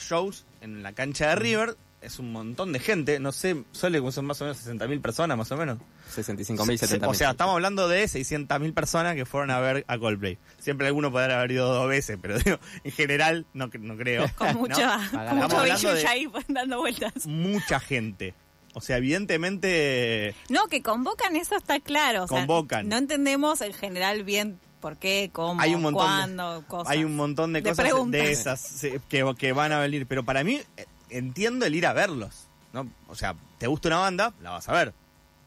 shows 0.00 0.46
en 0.62 0.82
la 0.82 0.92
cancha 0.94 1.28
de 1.28 1.34
River, 1.36 1.76
es 2.00 2.18
un 2.18 2.32
montón 2.32 2.72
de 2.72 2.78
gente, 2.78 3.20
no 3.20 3.30
sé, 3.32 3.64
suele 3.72 4.00
son 4.12 4.24
más 4.24 4.40
o 4.40 4.44
menos 4.44 4.66
60.000 4.66 5.00
personas, 5.02 5.36
más 5.36 5.50
o 5.52 5.56
menos. 5.56 5.78
65.000, 6.14 6.76
Se- 6.78 6.98
70.000. 6.98 7.08
O 7.08 7.14
sea, 7.14 7.30
estamos 7.32 7.54
hablando 7.54 7.88
de 7.88 8.04
600.000 8.04 8.72
personas 8.74 9.14
que 9.14 9.26
fueron 9.26 9.50
a 9.50 9.60
ver 9.60 9.84
a 9.86 9.98
Coldplay. 9.98 10.38
Siempre 10.58 10.86
alguno 10.86 11.12
podrá 11.12 11.38
haber 11.38 11.52
ido 11.52 11.72
dos 11.72 11.88
veces, 11.88 12.18
pero 12.20 12.38
digo, 12.44 12.58
en 12.84 12.92
general 12.92 13.46
no, 13.54 13.70
no 13.80 13.96
creo. 13.96 14.26
Con 14.36 14.48
¿no? 14.54 14.54
mucho 14.54 15.62
billuyo 15.62 15.94
de- 15.94 16.06
ahí 16.06 16.26
dando 16.48 16.78
vueltas. 16.78 17.26
Mucha 17.26 17.78
gente. 17.80 18.34
O 18.72 18.80
sea, 18.80 18.98
evidentemente 18.98 20.34
No, 20.48 20.68
que 20.68 20.82
convocan, 20.82 21.36
eso 21.36 21.56
está 21.56 21.80
claro. 21.80 22.24
o 22.24 22.28
sea, 22.28 22.38
Convocan. 22.38 22.88
no 22.88 22.96
entendemos 22.96 23.60
en 23.62 23.72
general 23.72 24.22
bien 24.24 24.58
por 24.80 24.96
qué, 24.96 25.28
cómo, 25.32 25.60
hay 25.60 25.74
un 25.74 25.82
montón 25.82 26.06
cuándo, 26.06 26.60
de, 26.60 26.66
cosas. 26.66 26.90
hay 26.90 27.04
un 27.04 27.14
montón 27.14 27.52
de, 27.52 27.60
De 27.60 27.68
cosas 27.68 27.84
preguntas. 27.84 28.22
de 28.22 28.30
esas 28.32 28.60
sí, 28.60 28.92
que, 29.08 29.34
que 29.38 29.52
van 29.52 29.72
a 29.72 29.78
venir. 29.80 30.06
Pero 30.06 30.24
para 30.24 30.42
mí, 30.44 30.60
eh, 30.76 30.86
entiendo 31.10 31.66
el 31.66 31.74
ir 31.74 31.86
a 31.86 31.92
verlos. 31.92 32.46
¿no? 32.72 32.88
O 33.08 33.14
sea, 33.14 33.34
te 33.58 33.66
gusta 33.66 33.88
una 33.88 33.98
banda, 33.98 34.32
la 34.42 34.50
vas 34.50 34.68
a 34.68 34.72
ver. 34.72 34.94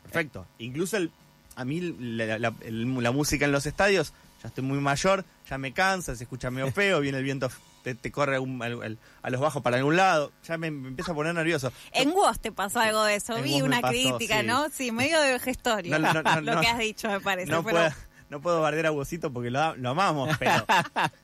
Perfecto. 0.04 0.46
Incluso 0.60 0.98
el, 0.98 1.12
a 1.56 1.64
mí 1.66 1.80
la, 2.00 2.38
la- 2.38 2.54
el- 2.62 3.02
la 3.02 3.12
música 3.12 3.46
en 3.46 3.52
los 3.52 3.66
estadios, 3.66 4.14
ya 4.42 4.50
estoy 4.50 4.64
muy 4.64 4.80
mayor, 4.80 5.24
ya 5.50 5.58
me 5.58 5.72
cansa, 5.72 6.16
se 6.16 6.24
escucha 6.26 6.52
medio 6.52 6.72
feo, 6.74 7.00
viene 7.00 7.20
el 7.20 7.24
viento, 7.24 7.50
te, 7.84 7.96
te 7.96 8.12
corre 8.12 8.40
un- 8.40 8.62
al- 8.62 8.84
al- 8.84 8.98
a 9.22 9.30
los 9.30 9.40
bajos 9.40 9.62
para 9.64 9.78
algún 9.78 9.96
lado, 9.96 10.34
ya 10.44 10.58
me, 10.58 10.70
me 10.70 10.90
empieza 10.90 11.14
a 11.14 11.16
poner 11.16 11.34
nervioso. 11.34 11.72
En 11.94 12.12
vos 12.12 12.40
te 12.42 12.52
pasó 12.52 12.82
algo 12.82 13.04
de 13.06 13.16
eso, 13.16 13.38
En 13.38 13.44
vi 13.46 13.62
una 13.62 13.80
pasó, 13.80 13.94
crítica, 13.94 14.42
sí. 14.42 14.46
¿no? 14.48 14.70
Sí, 14.70 14.92
medio 14.92 15.22
de 15.22 15.40
gestorio. 15.40 15.98
No, 15.98 16.14
no, 16.14 16.22
no, 16.24 16.42
lo 16.42 16.56
no. 16.56 16.62
que 16.62 16.68
has 16.68 16.80
dicho, 16.80 17.08
me 17.10 17.22
parece. 17.22 17.50
No, 17.50 17.64
pero, 17.64 17.78
puedo, 17.78 17.90
no 18.30 18.42
puedo 18.42 18.62
bardear 18.62 18.88
a 18.88 18.92
porque 19.32 19.50
lo, 19.50 19.76
lo 19.78 19.90
amamos, 19.92 20.36
pero... 20.38 20.66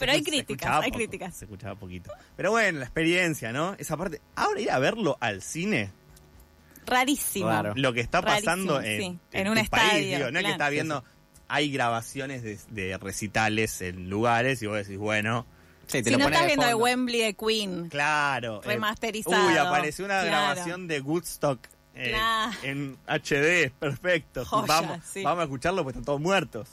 pero 0.00 0.12
hay 0.12 0.22
críticas, 0.22 0.70
hay 0.82 0.90
poco, 0.90 0.96
críticas. 0.98 1.36
Se 1.36 1.44
escuchaba 1.44 1.74
poquito. 1.76 2.10
Pero 2.36 2.50
bueno, 2.50 2.78
la 2.80 2.84
experiencia, 2.86 3.52
¿no? 3.52 3.74
Esa 3.78 3.96
parte. 3.96 4.20
Ahora 4.34 4.60
ir 4.60 4.70
a 4.70 4.78
verlo 4.80 5.16
al 5.20 5.42
cine, 5.42 5.92
Rarísimo. 6.86 7.48
Raro. 7.48 7.72
lo 7.76 7.92
que 7.92 8.00
está 8.00 8.22
pasando 8.22 8.78
Rarísimo, 8.80 9.06
en, 9.06 9.12
sí. 9.12 9.18
En 9.32 9.48
un 9.48 9.54
tu 9.62 9.70
país, 9.70 9.84
estadio, 9.92 10.16
digo, 10.18 10.30
no 10.32 10.38
es 10.40 10.44
que 10.44 10.50
está 10.52 10.68
viendo. 10.70 11.04
Hay 11.48 11.70
grabaciones 11.72 12.42
de, 12.42 12.58
de 12.70 12.96
recitales 12.98 13.80
en 13.82 14.08
lugares 14.08 14.62
y 14.62 14.66
vos 14.66 14.76
decís, 14.76 14.98
bueno, 14.98 15.46
Sí, 15.86 15.98
Si 15.98 16.04
te 16.04 16.10
lo 16.12 16.18
no 16.18 16.24
pones 16.26 16.36
estás 16.38 16.42
de 16.42 16.46
viendo 16.56 16.66
de. 16.68 16.74
Wembley 16.74 17.20
de 17.20 17.34
Queen, 17.34 17.88
claro. 17.88 18.60
eh, 18.62 18.66
Remasterizado, 18.68 19.48
uy, 19.48 19.56
apareció 19.56 20.04
una 20.04 20.20
claro. 20.22 20.30
grabación 20.30 20.86
de 20.86 21.00
Woodstock. 21.00 21.58
eh. 21.96 22.14
En 22.62 22.96
HD, 23.08 23.72
perfecto. 23.76 24.44
Joya, 24.44 24.66
vamos, 24.68 24.98
sí. 25.12 25.24
vamos 25.24 25.40
a 25.40 25.44
escucharlo 25.44 25.82
porque 25.82 25.98
están 25.98 26.04
todos 26.04 26.20
muertos. 26.20 26.68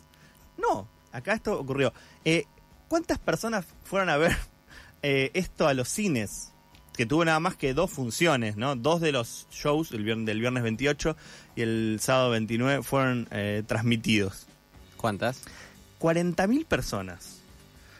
No, 0.60 0.88
acá 1.12 1.34
esto 1.34 1.60
ocurrió. 1.60 1.92
Eh, 2.26 2.46
¿Cuántas 2.88 3.20
personas 3.20 3.66
fueron 3.84 4.10
a 4.10 4.18
ver 4.18 4.36
eh, 5.04 5.32
esto 5.34 5.68
a 5.68 5.74
los 5.74 5.90
cines? 5.90 6.52
Que 6.96 7.06
tuvo 7.06 7.24
nada 7.26 7.40
más 7.40 7.56
que 7.56 7.74
dos 7.76 7.92
funciones, 7.92 8.58
¿no? 8.58 8.76
Dos 8.76 9.02
de 9.02 9.12
los 9.12 9.48
shows 9.52 9.92
el 9.92 10.04
vier- 10.04 10.26
del 10.26 10.40
viernes 10.40 10.64
28 10.64 11.16
y 11.56 11.62
el 11.62 12.00
sábado 12.02 12.32
29 12.32 12.82
fueron 12.82 13.28
eh, 13.32 13.62
transmitidos. 13.68 14.48
¿Cuántas? 14.98 15.42
40.000 16.00 16.66
personas. 16.66 17.38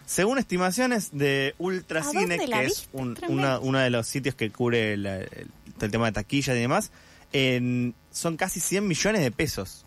Según 0.08 0.40
estimaciones 0.40 1.10
de 1.12 1.54
¿A 1.60 1.62
Ultracine, 1.62 2.40
que 2.40 2.66
es 2.66 2.90
un- 2.94 3.18
uno 3.28 3.80
de 3.80 3.90
los 3.92 4.08
sitios 4.08 4.34
que 4.36 4.50
cubre 4.52 4.98
la- 4.98 5.18
el, 5.18 5.48
el 5.80 5.92
tema 5.92 6.08
de 6.08 6.14
taquilla 6.14 6.56
y 6.56 6.60
demás, 6.60 6.92
en- 7.34 7.94
son 8.12 8.36
casi 8.38 8.60
100 8.60 8.88
millones 8.88 9.22
de 9.22 9.32
pesos 9.32 9.86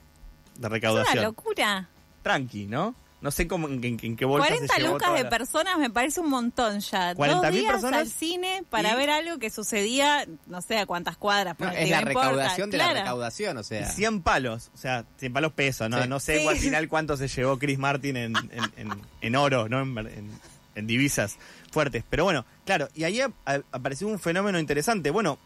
de 0.55 0.59
es 0.59 0.59
una 0.61 0.69
recaudación. 0.69 1.25
locura. 1.25 1.89
Tranqui, 2.23 2.67
¿no? 2.67 2.95
No 3.21 3.31
sé 3.31 3.47
cómo, 3.47 3.69
en, 3.69 3.81
qué 4.17 4.25
bolsa 4.25 4.49
40 4.49 4.75
se 4.75 4.81
llevó 4.81 4.95
lucas 4.95 5.13
de 5.15 5.25
la- 5.25 5.29
personas 5.29 5.79
me 5.79 5.91
parece 5.91 6.21
un 6.21 6.31
montón 6.31 6.81
ya. 6.81 7.15
40.000 7.15 7.43
Dos 7.43 7.53
días 7.53 7.73
personas 7.73 8.01
al 8.01 8.09
cine 8.09 8.65
para 8.71 8.95
y- 8.95 8.97
ver 8.97 9.11
algo 9.11 9.39
que 9.39 9.51
sucedía, 9.51 10.27
no 10.47 10.63
sé 10.63 10.79
a 10.79 10.87
cuántas 10.87 11.19
cuadras. 11.19 11.55
No, 11.59 11.69
es 11.71 11.91
la 11.91 11.99
importa. 12.01 12.31
recaudación 12.31 12.71
de 12.71 12.79
la 12.79 12.93
recaudación, 12.95 13.57
o 13.59 13.61
Y 13.61 13.65
sea. 13.65 13.87
100 13.91 14.23
palos, 14.23 14.71
o 14.75 14.79
sea, 14.79 15.05
100 15.19 15.33
palos 15.35 15.53
pesos, 15.53 15.91
¿no? 15.91 16.03
Sí. 16.03 16.09
No 16.09 16.19
sé 16.19 16.41
Sí. 16.41 16.47
al 16.49 16.57
final 16.57 16.89
cuánto 16.89 17.17
se 17.19 17.29
llevó 17.29 17.59
Chris 17.59 17.79
Martin 17.79 18.17
en, 18.17 18.37
en- 18.37 18.73
en- 18.77 19.01
en 19.21 19.37
oro, 19.37 19.69
¿no? 19.69 19.81
En, 19.83 19.99
en- 19.99 20.41
en 20.77 20.87
divisas 20.87 21.37
fuertes. 21.73 22.05
Pero 22.09 22.25
bueno, 22.25 22.47
claro, 22.65 22.89
y 22.95 23.05
ahí 23.05 23.21
apareció 23.45 24.07
un 24.09 24.19
fenómeno 24.19 24.59
interesante. 24.59 25.11
Bueno, 25.11 25.39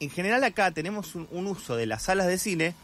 en 0.00 0.10
general 0.10 0.44
acá 0.44 0.70
tenemos 0.72 1.14
un, 1.14 1.26
un 1.30 1.46
uso 1.46 1.76
de 1.76 1.86
las 1.86 2.02
salas 2.02 2.26
de 2.26 2.36
cine 2.36 2.74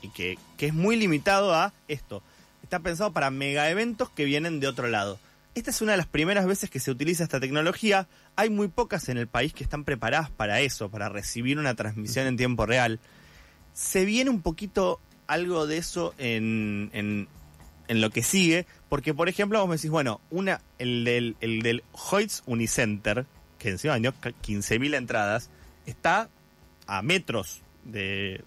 y 0.00 0.08
que, 0.08 0.38
que 0.56 0.66
es 0.68 0.74
muy 0.74 0.96
limitado 0.96 1.54
a 1.54 1.74
esto. 1.86 2.22
Está 2.70 2.78
pensado 2.78 3.12
para 3.12 3.30
mega 3.32 3.68
eventos 3.68 4.10
que 4.10 4.24
vienen 4.24 4.60
de 4.60 4.68
otro 4.68 4.86
lado. 4.86 5.18
Esta 5.56 5.72
es 5.72 5.82
una 5.82 5.90
de 5.90 5.98
las 5.98 6.06
primeras 6.06 6.46
veces 6.46 6.70
que 6.70 6.78
se 6.78 6.92
utiliza 6.92 7.24
esta 7.24 7.40
tecnología. 7.40 8.06
Hay 8.36 8.48
muy 8.48 8.68
pocas 8.68 9.08
en 9.08 9.18
el 9.18 9.26
país 9.26 9.52
que 9.52 9.64
están 9.64 9.82
preparadas 9.82 10.30
para 10.30 10.60
eso, 10.60 10.88
para 10.88 11.08
recibir 11.08 11.58
una 11.58 11.74
transmisión 11.74 12.28
en 12.28 12.36
tiempo 12.36 12.66
real. 12.66 13.00
Se 13.74 14.04
viene 14.04 14.30
un 14.30 14.40
poquito 14.40 15.00
algo 15.26 15.66
de 15.66 15.78
eso 15.78 16.14
en, 16.16 17.26
lo 17.88 18.10
que 18.10 18.22
sigue, 18.22 18.66
porque 18.88 19.14
por 19.14 19.28
ejemplo 19.28 19.58
vos 19.58 19.68
me 19.68 19.74
decís, 19.74 19.90
bueno, 19.90 20.20
una, 20.30 20.60
el 20.78 21.02
del, 21.02 21.36
el 21.40 21.62
del 21.62 21.82
Hoyts 21.90 22.44
Unicenter, 22.46 23.26
que 23.58 23.70
encima 23.70 23.94
vendió 23.94 24.14
ca- 24.20 24.30
15.000 24.30 24.94
entradas, 24.94 25.50
está 25.86 26.28
a 26.86 27.02
metros 27.02 27.62
de... 27.82 28.44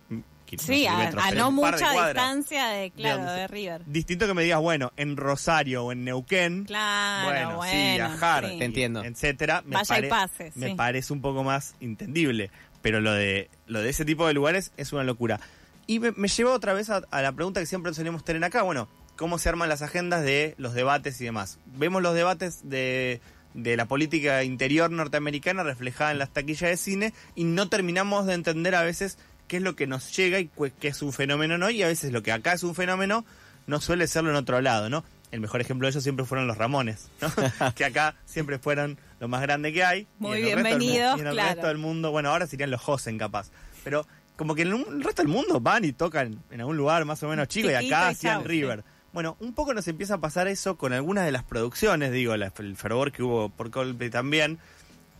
Sí, 0.61 0.85
a, 0.87 0.97
metros, 0.97 1.23
a 1.23 1.29
pero 1.29 1.41
no 1.41 1.45
de 1.47 1.51
mucha 1.53 1.91
distancia 2.05 2.67
de, 2.67 2.91
claro, 2.91 3.17
Digamos, 3.19 3.35
de 3.37 3.47
River. 3.47 3.81
Distinto 3.85 4.27
que 4.27 4.33
me 4.33 4.43
digas, 4.43 4.59
bueno, 4.61 4.91
en 4.97 5.17
Rosario 5.17 5.85
o 5.85 5.91
en 5.91 6.03
Neuquén, 6.03 6.65
Claro, 6.65 7.29
bueno, 7.29 7.55
bueno. 7.57 7.71
sí, 7.71 7.95
viajar, 7.95 8.49
sí. 8.49 8.57
Te 8.59 8.65
entiendo. 8.65 9.03
etcétera, 9.03 9.61
me, 9.65 9.75
Vaya 9.75 9.99
y 9.99 10.01
pare- 10.01 10.09
pase, 10.09 10.51
me 10.55 10.67
sí. 10.69 10.75
parece 10.75 11.13
un 11.13 11.21
poco 11.21 11.43
más 11.43 11.75
entendible. 11.79 12.51
Pero 12.81 12.99
lo 12.99 13.13
de, 13.13 13.49
lo 13.67 13.81
de 13.81 13.89
ese 13.89 14.03
tipo 14.03 14.27
de 14.27 14.33
lugares 14.33 14.71
es 14.77 14.91
una 14.91 15.03
locura. 15.03 15.39
Y 15.87 15.99
me, 15.99 16.11
me 16.11 16.27
lleva 16.27 16.51
otra 16.51 16.73
vez 16.73 16.89
a, 16.89 17.01
a 17.11 17.21
la 17.21 17.31
pregunta 17.31 17.59
que 17.59 17.65
siempre 17.65 17.93
solemos 17.93 18.25
tener 18.25 18.43
acá. 18.43 18.61
Bueno, 18.63 18.89
¿cómo 19.15 19.37
se 19.37 19.47
arman 19.49 19.69
las 19.69 19.81
agendas 19.81 20.23
de 20.23 20.53
los 20.57 20.73
debates 20.73 21.19
y 21.21 21.23
demás? 21.25 21.59
Vemos 21.65 22.01
los 22.01 22.13
debates 22.13 22.69
de, 22.69 23.21
de 23.53 23.77
la 23.77 23.85
política 23.85 24.43
interior 24.43 24.91
norteamericana 24.91 25.63
reflejada 25.63 26.11
en 26.11 26.19
las 26.19 26.31
taquillas 26.31 26.69
de 26.71 26.77
cine 26.77 27.13
y 27.35 27.45
no 27.45 27.69
terminamos 27.69 28.25
de 28.25 28.33
entender 28.33 28.75
a 28.75 28.81
veces 28.83 29.17
qué 29.53 29.57
es 29.57 29.63
lo 29.63 29.75
que 29.75 29.85
nos 29.85 30.15
llega 30.17 30.39
y 30.39 30.49
qué 30.79 30.87
es 30.87 31.03
un 31.03 31.13
fenómeno 31.13 31.59
no. 31.59 31.69
Y 31.69 31.83
a 31.83 31.87
veces 31.87 32.11
lo 32.11 32.23
que 32.23 32.31
acá 32.31 32.53
es 32.53 32.63
un 32.63 32.73
fenómeno 32.73 33.23
no 33.67 33.79
suele 33.79 34.07
serlo 34.07 34.31
en 34.31 34.35
otro 34.35 34.59
lado, 34.61 34.89
¿no? 34.89 35.03
El 35.29 35.41
mejor 35.41 35.61
ejemplo 35.61 35.85
de 35.85 35.91
ello 35.91 36.01
siempre 36.01 36.25
fueron 36.25 36.47
los 36.47 36.57
Ramones, 36.57 37.11
¿no? 37.21 37.29
que 37.75 37.85
acá 37.85 38.15
siempre 38.25 38.57
fueron 38.57 38.97
lo 39.19 39.27
más 39.27 39.43
grande 39.43 39.71
que 39.71 39.83
hay. 39.83 40.07
Muy 40.17 40.39
y 40.39 40.49
en 40.49 40.57
el 40.57 40.63
resto 40.63 40.69
del 40.69 40.77
mu- 40.77 40.79
bienvenidos, 40.81 41.17
Y 41.17 41.21
en 41.21 41.27
el 41.27 41.33
claro. 41.33 41.49
resto 41.53 41.67
del 41.67 41.77
mundo, 41.77 42.09
bueno, 42.09 42.29
ahora 42.31 42.47
serían 42.47 42.71
los 42.71 42.81
Hosen 42.89 43.19
capaz. 43.19 43.51
Pero 43.83 44.07
como 44.37 44.55
que 44.55 44.63
en 44.63 44.69
el 44.71 45.03
resto 45.03 45.21
del 45.21 45.29
mundo 45.31 45.59
van 45.59 45.85
y 45.85 45.91
tocan 45.93 46.41
en 46.49 46.59
algún 46.59 46.75
lugar 46.75 47.05
más 47.05 47.21
o 47.21 47.27
menos 47.27 47.47
chico 47.47 47.69
y 47.69 47.75
acá 47.75 48.07
hacían 48.07 48.43
River. 48.45 48.83
Bueno, 49.11 49.37
un 49.39 49.53
poco 49.53 49.75
nos 49.75 49.87
empieza 49.87 50.15
a 50.15 50.17
pasar 50.19 50.47
eso 50.47 50.77
con 50.77 50.93
algunas 50.93 51.25
de 51.25 51.31
las 51.31 51.43
producciones, 51.43 52.11
digo, 52.11 52.35
la- 52.37 52.51
el 52.57 52.75
fervor 52.75 53.11
que 53.11 53.21
hubo 53.21 53.49
por 53.49 53.69
Coldplay 53.69 54.09
también. 54.09 54.57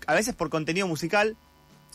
A 0.08 0.16
veces 0.16 0.34
por 0.34 0.50
contenido 0.50 0.88
musical, 0.88 1.38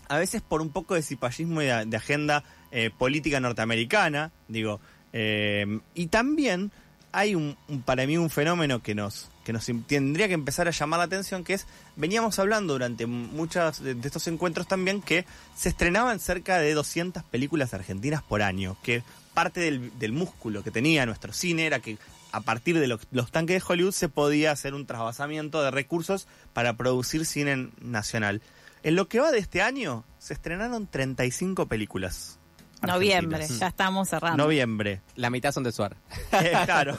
a 0.08 0.18
veces 0.18 0.42
por 0.42 0.62
un 0.62 0.70
poco 0.70 0.94
de 0.94 1.02
cipallismo 1.02 1.62
y 1.62 1.66
de, 1.66 1.96
agenda 1.96 2.44
eh, 2.70 2.90
política 2.96 3.40
norteamericana, 3.40 4.32
digo. 4.48 4.80
eh, 5.12 5.80
y 5.94 6.06
también 6.06 6.70
hay 7.12 7.34
un, 7.34 7.56
para 7.84 8.06
mí 8.06 8.16
un 8.16 8.30
fenómeno 8.30 8.82
que 8.82 8.94
nos 8.94 9.30
que 9.48 9.54
nos 9.54 9.64
tendría 9.86 10.28
que 10.28 10.34
empezar 10.34 10.68
a 10.68 10.72
llamar 10.72 10.98
la 10.98 11.04
atención, 11.04 11.42
que 11.42 11.54
es, 11.54 11.66
veníamos 11.96 12.38
hablando 12.38 12.74
durante 12.74 13.06
muchos 13.06 13.82
de, 13.82 13.94
de 13.94 14.06
estos 14.06 14.26
encuentros 14.26 14.68
también, 14.68 15.00
que 15.00 15.24
se 15.56 15.70
estrenaban 15.70 16.20
cerca 16.20 16.58
de 16.58 16.74
200 16.74 17.22
películas 17.22 17.72
argentinas 17.72 18.22
por 18.22 18.42
año, 18.42 18.76
que 18.82 19.02
parte 19.32 19.60
del, 19.60 19.98
del 19.98 20.12
músculo 20.12 20.62
que 20.62 20.70
tenía 20.70 21.06
nuestro 21.06 21.32
cine 21.32 21.64
era 21.64 21.80
que 21.80 21.96
a 22.30 22.42
partir 22.42 22.78
de 22.78 22.88
los, 22.88 23.00
los 23.10 23.32
tanques 23.32 23.62
de 23.62 23.72
Hollywood 23.72 23.92
se 23.92 24.10
podía 24.10 24.52
hacer 24.52 24.74
un 24.74 24.84
trasvasamiento 24.84 25.62
de 25.62 25.70
recursos 25.70 26.28
para 26.52 26.76
producir 26.76 27.24
cine 27.24 27.70
nacional. 27.80 28.42
En 28.82 28.96
lo 28.96 29.08
que 29.08 29.20
va 29.20 29.30
de 29.32 29.38
este 29.38 29.62
año, 29.62 30.04
se 30.18 30.34
estrenaron 30.34 30.86
35 30.86 31.66
películas. 31.66 32.38
Noviembre, 32.86 33.36
argentinas. 33.38 33.60
ya 33.60 33.66
estamos 33.66 34.08
cerrando. 34.08 34.44
Noviembre. 34.44 35.00
La 35.16 35.30
mitad 35.30 35.50
son 35.50 35.64
de 35.64 35.72
Suar. 35.72 35.96
Eh, 36.40 36.52
claro. 36.64 36.96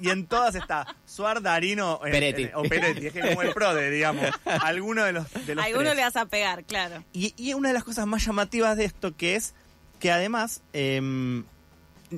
Y 0.00 0.08
en 0.08 0.26
todas 0.26 0.54
está 0.54 0.86
Suar, 1.04 1.42
Darino 1.42 2.00
eh, 2.06 2.10
Peretti. 2.10 2.42
eh, 2.44 2.52
o 2.54 2.62
Peretti. 2.62 3.08
Es 3.08 3.12
que 3.12 3.20
como 3.20 3.42
el 3.42 3.52
PRODE, 3.52 3.90
digamos. 3.90 4.24
Alguno 4.46 5.04
de 5.04 5.12
los, 5.12 5.26
de 5.46 5.54
los 5.54 5.64
Alguno 5.64 5.84
tres. 5.84 5.96
le 5.96 6.02
vas 6.02 6.16
a 6.16 6.24
pegar, 6.26 6.64
claro. 6.64 7.04
Y, 7.12 7.34
y 7.36 7.52
una 7.52 7.68
de 7.68 7.74
las 7.74 7.84
cosas 7.84 8.06
más 8.06 8.24
llamativas 8.24 8.76
de 8.78 8.86
esto 8.86 9.14
que 9.14 9.36
es 9.36 9.54
que 10.00 10.10
además, 10.10 10.62
em, 10.72 11.44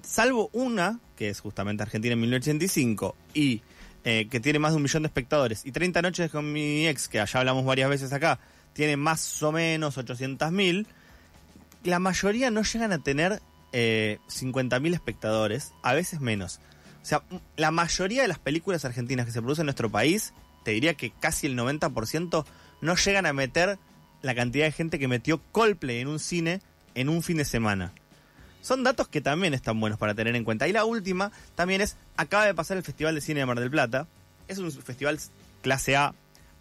salvo 0.02 0.48
una, 0.52 1.00
que 1.16 1.28
es 1.28 1.40
justamente 1.40 1.82
Argentina 1.82 2.14
en 2.14 2.20
1985, 2.20 3.14
y 3.34 3.60
eh, 4.04 4.26
que 4.30 4.40
tiene 4.40 4.58
más 4.58 4.72
de 4.72 4.76
un 4.76 4.82
millón 4.84 5.02
de 5.02 5.08
espectadores, 5.08 5.66
y 5.66 5.72
30 5.72 6.00
noches 6.00 6.30
con 6.30 6.50
mi 6.50 6.86
ex, 6.86 7.08
que 7.08 7.20
allá 7.20 7.40
hablamos 7.40 7.64
varias 7.66 7.90
veces 7.90 8.12
acá, 8.14 8.38
tiene 8.74 8.96
más 8.96 9.42
o 9.42 9.52
menos 9.52 9.96
800 9.96 10.52
mil, 10.52 10.86
la 11.84 11.98
mayoría 11.98 12.50
no 12.50 12.62
llegan 12.62 12.92
a 12.92 12.98
tener 12.98 13.40
eh, 13.72 14.18
50 14.28 14.78
mil 14.80 14.94
espectadores, 14.94 15.72
a 15.82 15.94
veces 15.94 16.20
menos. 16.20 16.60
O 17.02 17.06
sea, 17.06 17.22
la 17.56 17.70
mayoría 17.70 18.22
de 18.22 18.28
las 18.28 18.38
películas 18.38 18.84
argentinas 18.84 19.26
que 19.26 19.32
se 19.32 19.40
producen 19.40 19.62
en 19.62 19.66
nuestro 19.66 19.90
país, 19.90 20.32
te 20.64 20.72
diría 20.72 20.94
que 20.94 21.10
casi 21.10 21.46
el 21.46 21.56
90% 21.56 22.44
no 22.80 22.96
llegan 22.96 23.26
a 23.26 23.32
meter 23.32 23.78
la 24.22 24.34
cantidad 24.34 24.64
de 24.64 24.72
gente 24.72 24.98
que 24.98 25.08
metió 25.08 25.40
Coldplay 25.52 26.00
en 26.00 26.08
un 26.08 26.18
cine 26.18 26.60
en 26.94 27.08
un 27.08 27.22
fin 27.22 27.36
de 27.36 27.44
semana. 27.44 27.92
Son 28.62 28.82
datos 28.82 29.08
que 29.08 29.20
también 29.20 29.52
están 29.52 29.78
buenos 29.78 29.98
para 29.98 30.14
tener 30.14 30.34
en 30.34 30.44
cuenta. 30.44 30.66
Y 30.66 30.72
la 30.72 30.86
última 30.86 31.30
también 31.54 31.82
es, 31.82 31.96
acaba 32.16 32.46
de 32.46 32.54
pasar 32.54 32.78
el 32.78 32.82
Festival 32.82 33.14
de 33.14 33.20
Cine 33.20 33.40
de 33.40 33.46
Mar 33.46 33.60
del 33.60 33.70
Plata. 33.70 34.06
Es 34.48 34.58
un 34.58 34.72
festival 34.72 35.20
clase 35.60 35.96
A, 35.96 36.14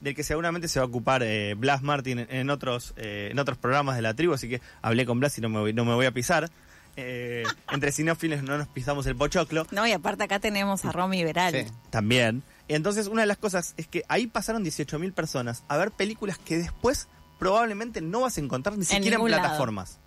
del 0.03 0.13
que 0.15 0.23
seguramente 0.23 0.67
se 0.67 0.79
va 0.79 0.85
a 0.85 0.87
ocupar 0.89 1.23
eh, 1.23 1.55
Blas 1.55 1.81
Martin 1.81 2.19
en, 2.19 2.27
en 2.29 2.49
otros, 2.49 2.93
eh, 2.97 3.29
en 3.31 3.39
otros 3.39 3.57
programas 3.57 3.95
de 3.95 4.01
la 4.01 4.13
tribu, 4.13 4.33
así 4.33 4.49
que 4.49 4.61
hablé 4.81 5.05
con 5.05 5.19
Blas 5.19 5.37
y 5.37 5.41
no 5.41 5.47
me 5.47 5.59
voy, 5.59 5.73
no 5.73 5.85
me 5.85 5.93
voy 5.93 6.05
a 6.05 6.11
pisar. 6.11 6.51
Eh, 6.95 7.43
entre 7.71 7.91
cinófilos 7.91 8.43
no 8.43 8.57
nos 8.57 8.67
pisamos 8.67 9.07
el 9.07 9.15
pochoclo. 9.15 9.65
No, 9.71 9.87
y 9.87 9.93
aparte 9.93 10.25
acá 10.25 10.39
tenemos 10.39 10.83
a 10.83 10.91
Romy 10.91 11.23
Veral. 11.23 11.53
Sí. 11.53 11.73
También. 11.89 12.43
Entonces, 12.67 13.07
una 13.07 13.21
de 13.21 13.27
las 13.27 13.37
cosas 13.37 13.73
es 13.77 13.87
que 13.87 14.03
ahí 14.09 14.27
pasaron 14.27 14.63
18.000 14.63 15.13
personas 15.13 15.63
a 15.69 15.77
ver 15.77 15.91
películas 15.91 16.37
que 16.37 16.57
después 16.57 17.07
probablemente 17.39 18.01
no 18.01 18.21
vas 18.21 18.37
a 18.37 18.41
encontrar 18.41 18.77
ni 18.77 18.85
siquiera 18.85 19.17
en, 19.17 19.31
lado. 19.31 19.41
plataformas. 19.41 19.99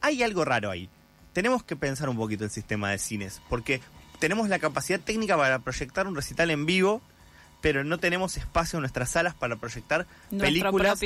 Hay 0.00 0.22
algo 0.22 0.44
raro 0.44 0.70
ahí. 0.70 0.88
Tenemos 1.32 1.64
que 1.64 1.74
pensar 1.74 2.08
un 2.08 2.16
poquito 2.16 2.44
el 2.44 2.50
sistema 2.50 2.90
de 2.90 2.98
cines, 2.98 3.42
porque 3.48 3.80
tenemos 4.20 4.48
la 4.48 4.60
capacidad 4.60 5.00
técnica 5.00 5.36
para 5.36 5.58
proyectar 5.58 6.06
un 6.06 6.14
recital 6.14 6.50
en 6.50 6.66
vivo, 6.66 7.02
pero 7.64 7.82
no 7.82 7.96
tenemos 7.96 8.36
espacio 8.36 8.76
en 8.76 8.82
nuestras 8.82 9.08
salas 9.10 9.34
para 9.34 9.56
proyectar 9.56 10.00
Nuestro 10.30 10.38
películas 10.40 11.00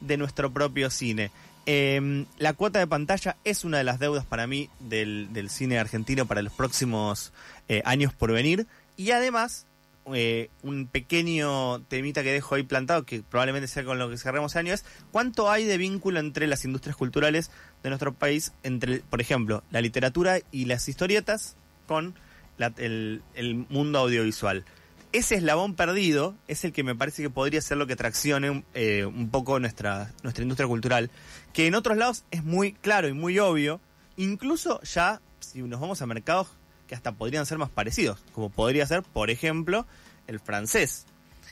de 0.00 0.16
nuestro 0.16 0.50
propio 0.50 0.88
cine. 0.88 1.30
Eh, 1.66 2.24
la 2.38 2.54
cuota 2.54 2.78
de 2.78 2.86
pantalla 2.86 3.36
es 3.44 3.62
una 3.64 3.76
de 3.76 3.84
las 3.84 3.98
deudas 3.98 4.24
para 4.24 4.46
mí 4.46 4.70
del, 4.80 5.28
del 5.34 5.50
cine 5.50 5.78
argentino 5.78 6.24
para 6.24 6.40
los 6.40 6.54
próximos 6.54 7.30
eh, 7.68 7.82
años 7.84 8.14
por 8.14 8.32
venir. 8.32 8.66
Y 8.96 9.10
además, 9.10 9.66
eh, 10.14 10.48
un 10.62 10.86
pequeño 10.86 11.80
temita 11.82 12.22
que 12.22 12.32
dejo 12.32 12.54
ahí 12.54 12.62
plantado, 12.62 13.04
que 13.04 13.20
probablemente 13.22 13.68
sea 13.68 13.84
con 13.84 13.98
lo 13.98 14.08
que 14.08 14.16
cerremos 14.16 14.54
el 14.54 14.60
año, 14.60 14.72
es 14.72 14.86
cuánto 15.12 15.50
hay 15.50 15.66
de 15.66 15.76
vínculo 15.76 16.20
entre 16.20 16.46
las 16.46 16.64
industrias 16.64 16.96
culturales 16.96 17.50
de 17.82 17.90
nuestro 17.90 18.14
país, 18.14 18.52
entre, 18.62 19.00
por 19.00 19.20
ejemplo, 19.20 19.62
la 19.70 19.82
literatura 19.82 20.38
y 20.50 20.64
las 20.64 20.88
historietas 20.88 21.54
con 21.86 22.14
la- 22.56 22.72
el, 22.78 23.20
el 23.34 23.66
mundo 23.68 23.98
audiovisual. 23.98 24.64
Ese 25.10 25.36
eslabón 25.36 25.74
perdido 25.74 26.34
es 26.48 26.64
el 26.64 26.72
que 26.72 26.84
me 26.84 26.94
parece 26.94 27.22
que 27.22 27.30
podría 27.30 27.62
ser 27.62 27.78
lo 27.78 27.86
que 27.86 27.96
traccione 27.96 28.62
eh, 28.74 29.06
un 29.06 29.30
poco 29.30 29.58
nuestra, 29.58 30.12
nuestra 30.22 30.42
industria 30.42 30.68
cultural, 30.68 31.10
que 31.54 31.66
en 31.66 31.74
otros 31.74 31.96
lados 31.96 32.24
es 32.30 32.44
muy 32.44 32.74
claro 32.74 33.08
y 33.08 33.14
muy 33.14 33.38
obvio, 33.38 33.80
incluso 34.18 34.82
ya 34.82 35.22
si 35.40 35.62
nos 35.62 35.80
vamos 35.80 36.02
a 36.02 36.06
mercados 36.06 36.48
que 36.86 36.94
hasta 36.94 37.12
podrían 37.12 37.46
ser 37.46 37.56
más 37.56 37.70
parecidos, 37.70 38.22
como 38.32 38.50
podría 38.50 38.86
ser, 38.86 39.02
por 39.02 39.30
ejemplo, 39.30 39.86
el 40.26 40.40
francés, 40.40 41.06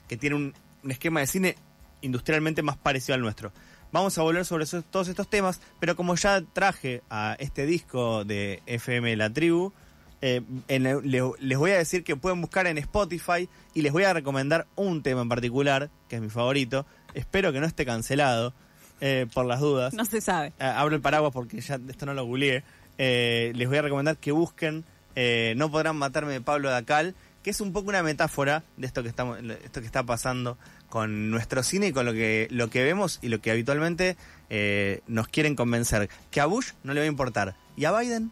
que 0.07 0.19
tiene 0.19 0.37
un, 0.37 0.55
esquema 0.88 1.21
de 1.21 1.27
cine 1.27 1.57
industrialmente 2.03 2.62
más 2.62 2.77
parecido 2.77 3.14
al 3.14 3.23
nuestro. 3.23 3.53
Vamos 3.90 4.19
a 4.19 4.23
volver 4.23 4.45
sobre 4.45 4.66
todos 4.66 5.09
estos 5.09 5.29
temas, 5.29 5.61
pero 5.81 5.97
como 5.97 6.14
ya 6.14 6.42
traje 6.42 7.03
a 7.09 7.37
este 7.38 7.64
disco 7.64 8.25
de 8.25 8.62
FM 8.66 9.16
La 9.16 9.33
Tribu, 9.33 9.73
eh, 10.22 10.42
en 10.68 10.85
les 11.38 11.59
voy 11.59 11.70
a 11.70 11.79
decir 11.79 12.05
que 12.05 12.16
pueden 12.16 12.40
buscar 12.40 12.66
en 12.66 12.79
Spotify 12.79 13.48
y 13.74 13.83
les 13.83 13.92
voy 13.92 14.05
a 14.05 14.12
recomendar 14.12 14.66
un 14.76 15.02
tema 15.02 15.22
en 15.22 15.29
particular, 15.29 15.90
que 16.09 16.16
es 16.16 16.22
mi 16.22 16.31
favorito. 16.31 16.87
Espero 17.14 17.52
que 17.52 17.61
no 17.61 17.66
esté 17.66 17.85
cancelado, 17.85 18.52
eh, 19.00 19.26
por 19.33 19.46
las 19.46 19.61
dudas. 19.61 19.92
No 19.94 20.05
se 20.05 20.20
sabe. 20.20 20.52
Ah, 20.59 20.81
abro 20.81 20.96
el 20.96 21.02
paraguas 21.02 21.33
porque 21.33 21.61
ya 21.61 21.79
esto 21.88 22.07
no 22.07 22.14
lo 22.14 22.24
googleé. 22.24 22.64
Eh, 22.98 23.52
les 23.55 23.68
voy 23.68 23.76
a 23.76 23.83
recomendar 23.83 24.16
que 24.16 24.33
busquen 24.33 24.85
eh, 25.16 25.52
No 25.57 25.70
podrán 25.70 25.96
matarme 25.96 26.33
de 26.33 26.40
Pablo 26.40 26.70
Dacal, 26.70 27.14
que 27.42 27.50
es 27.50 27.61
un 27.61 27.72
poco 27.72 27.90
una 27.90 28.02
metáfora 28.02 28.64
de 28.76 28.87
esto 28.87 29.02
que 29.02 29.09
estamos, 29.09 29.38
esto 29.38 29.81
que 29.81 29.87
está 29.87 30.02
pasando 30.02 30.59
con 30.88 31.31
nuestro 31.31 31.62
cine 31.62 31.88
y 31.88 31.92
con 31.92 32.07
lo 32.07 32.12
que, 32.12 32.48
lo 32.50 32.70
que 32.70 32.83
vemos 32.83 33.18
y 33.22 33.29
lo 33.29 33.40
que 33.40 33.50
habitualmente 33.50 34.16
eh, 34.50 35.00
nos 35.07 35.29
quieren 35.29 35.57
convencer. 35.57 36.09
Que 36.31 36.40
a 36.40 36.46
Bush 36.46 36.72
no 36.85 36.94
le 36.94 37.00
va 37.00 37.05
a 37.05 37.09
importar. 37.09 37.55
¿Y 37.76 37.85
a 37.85 37.98
Biden? 37.98 38.31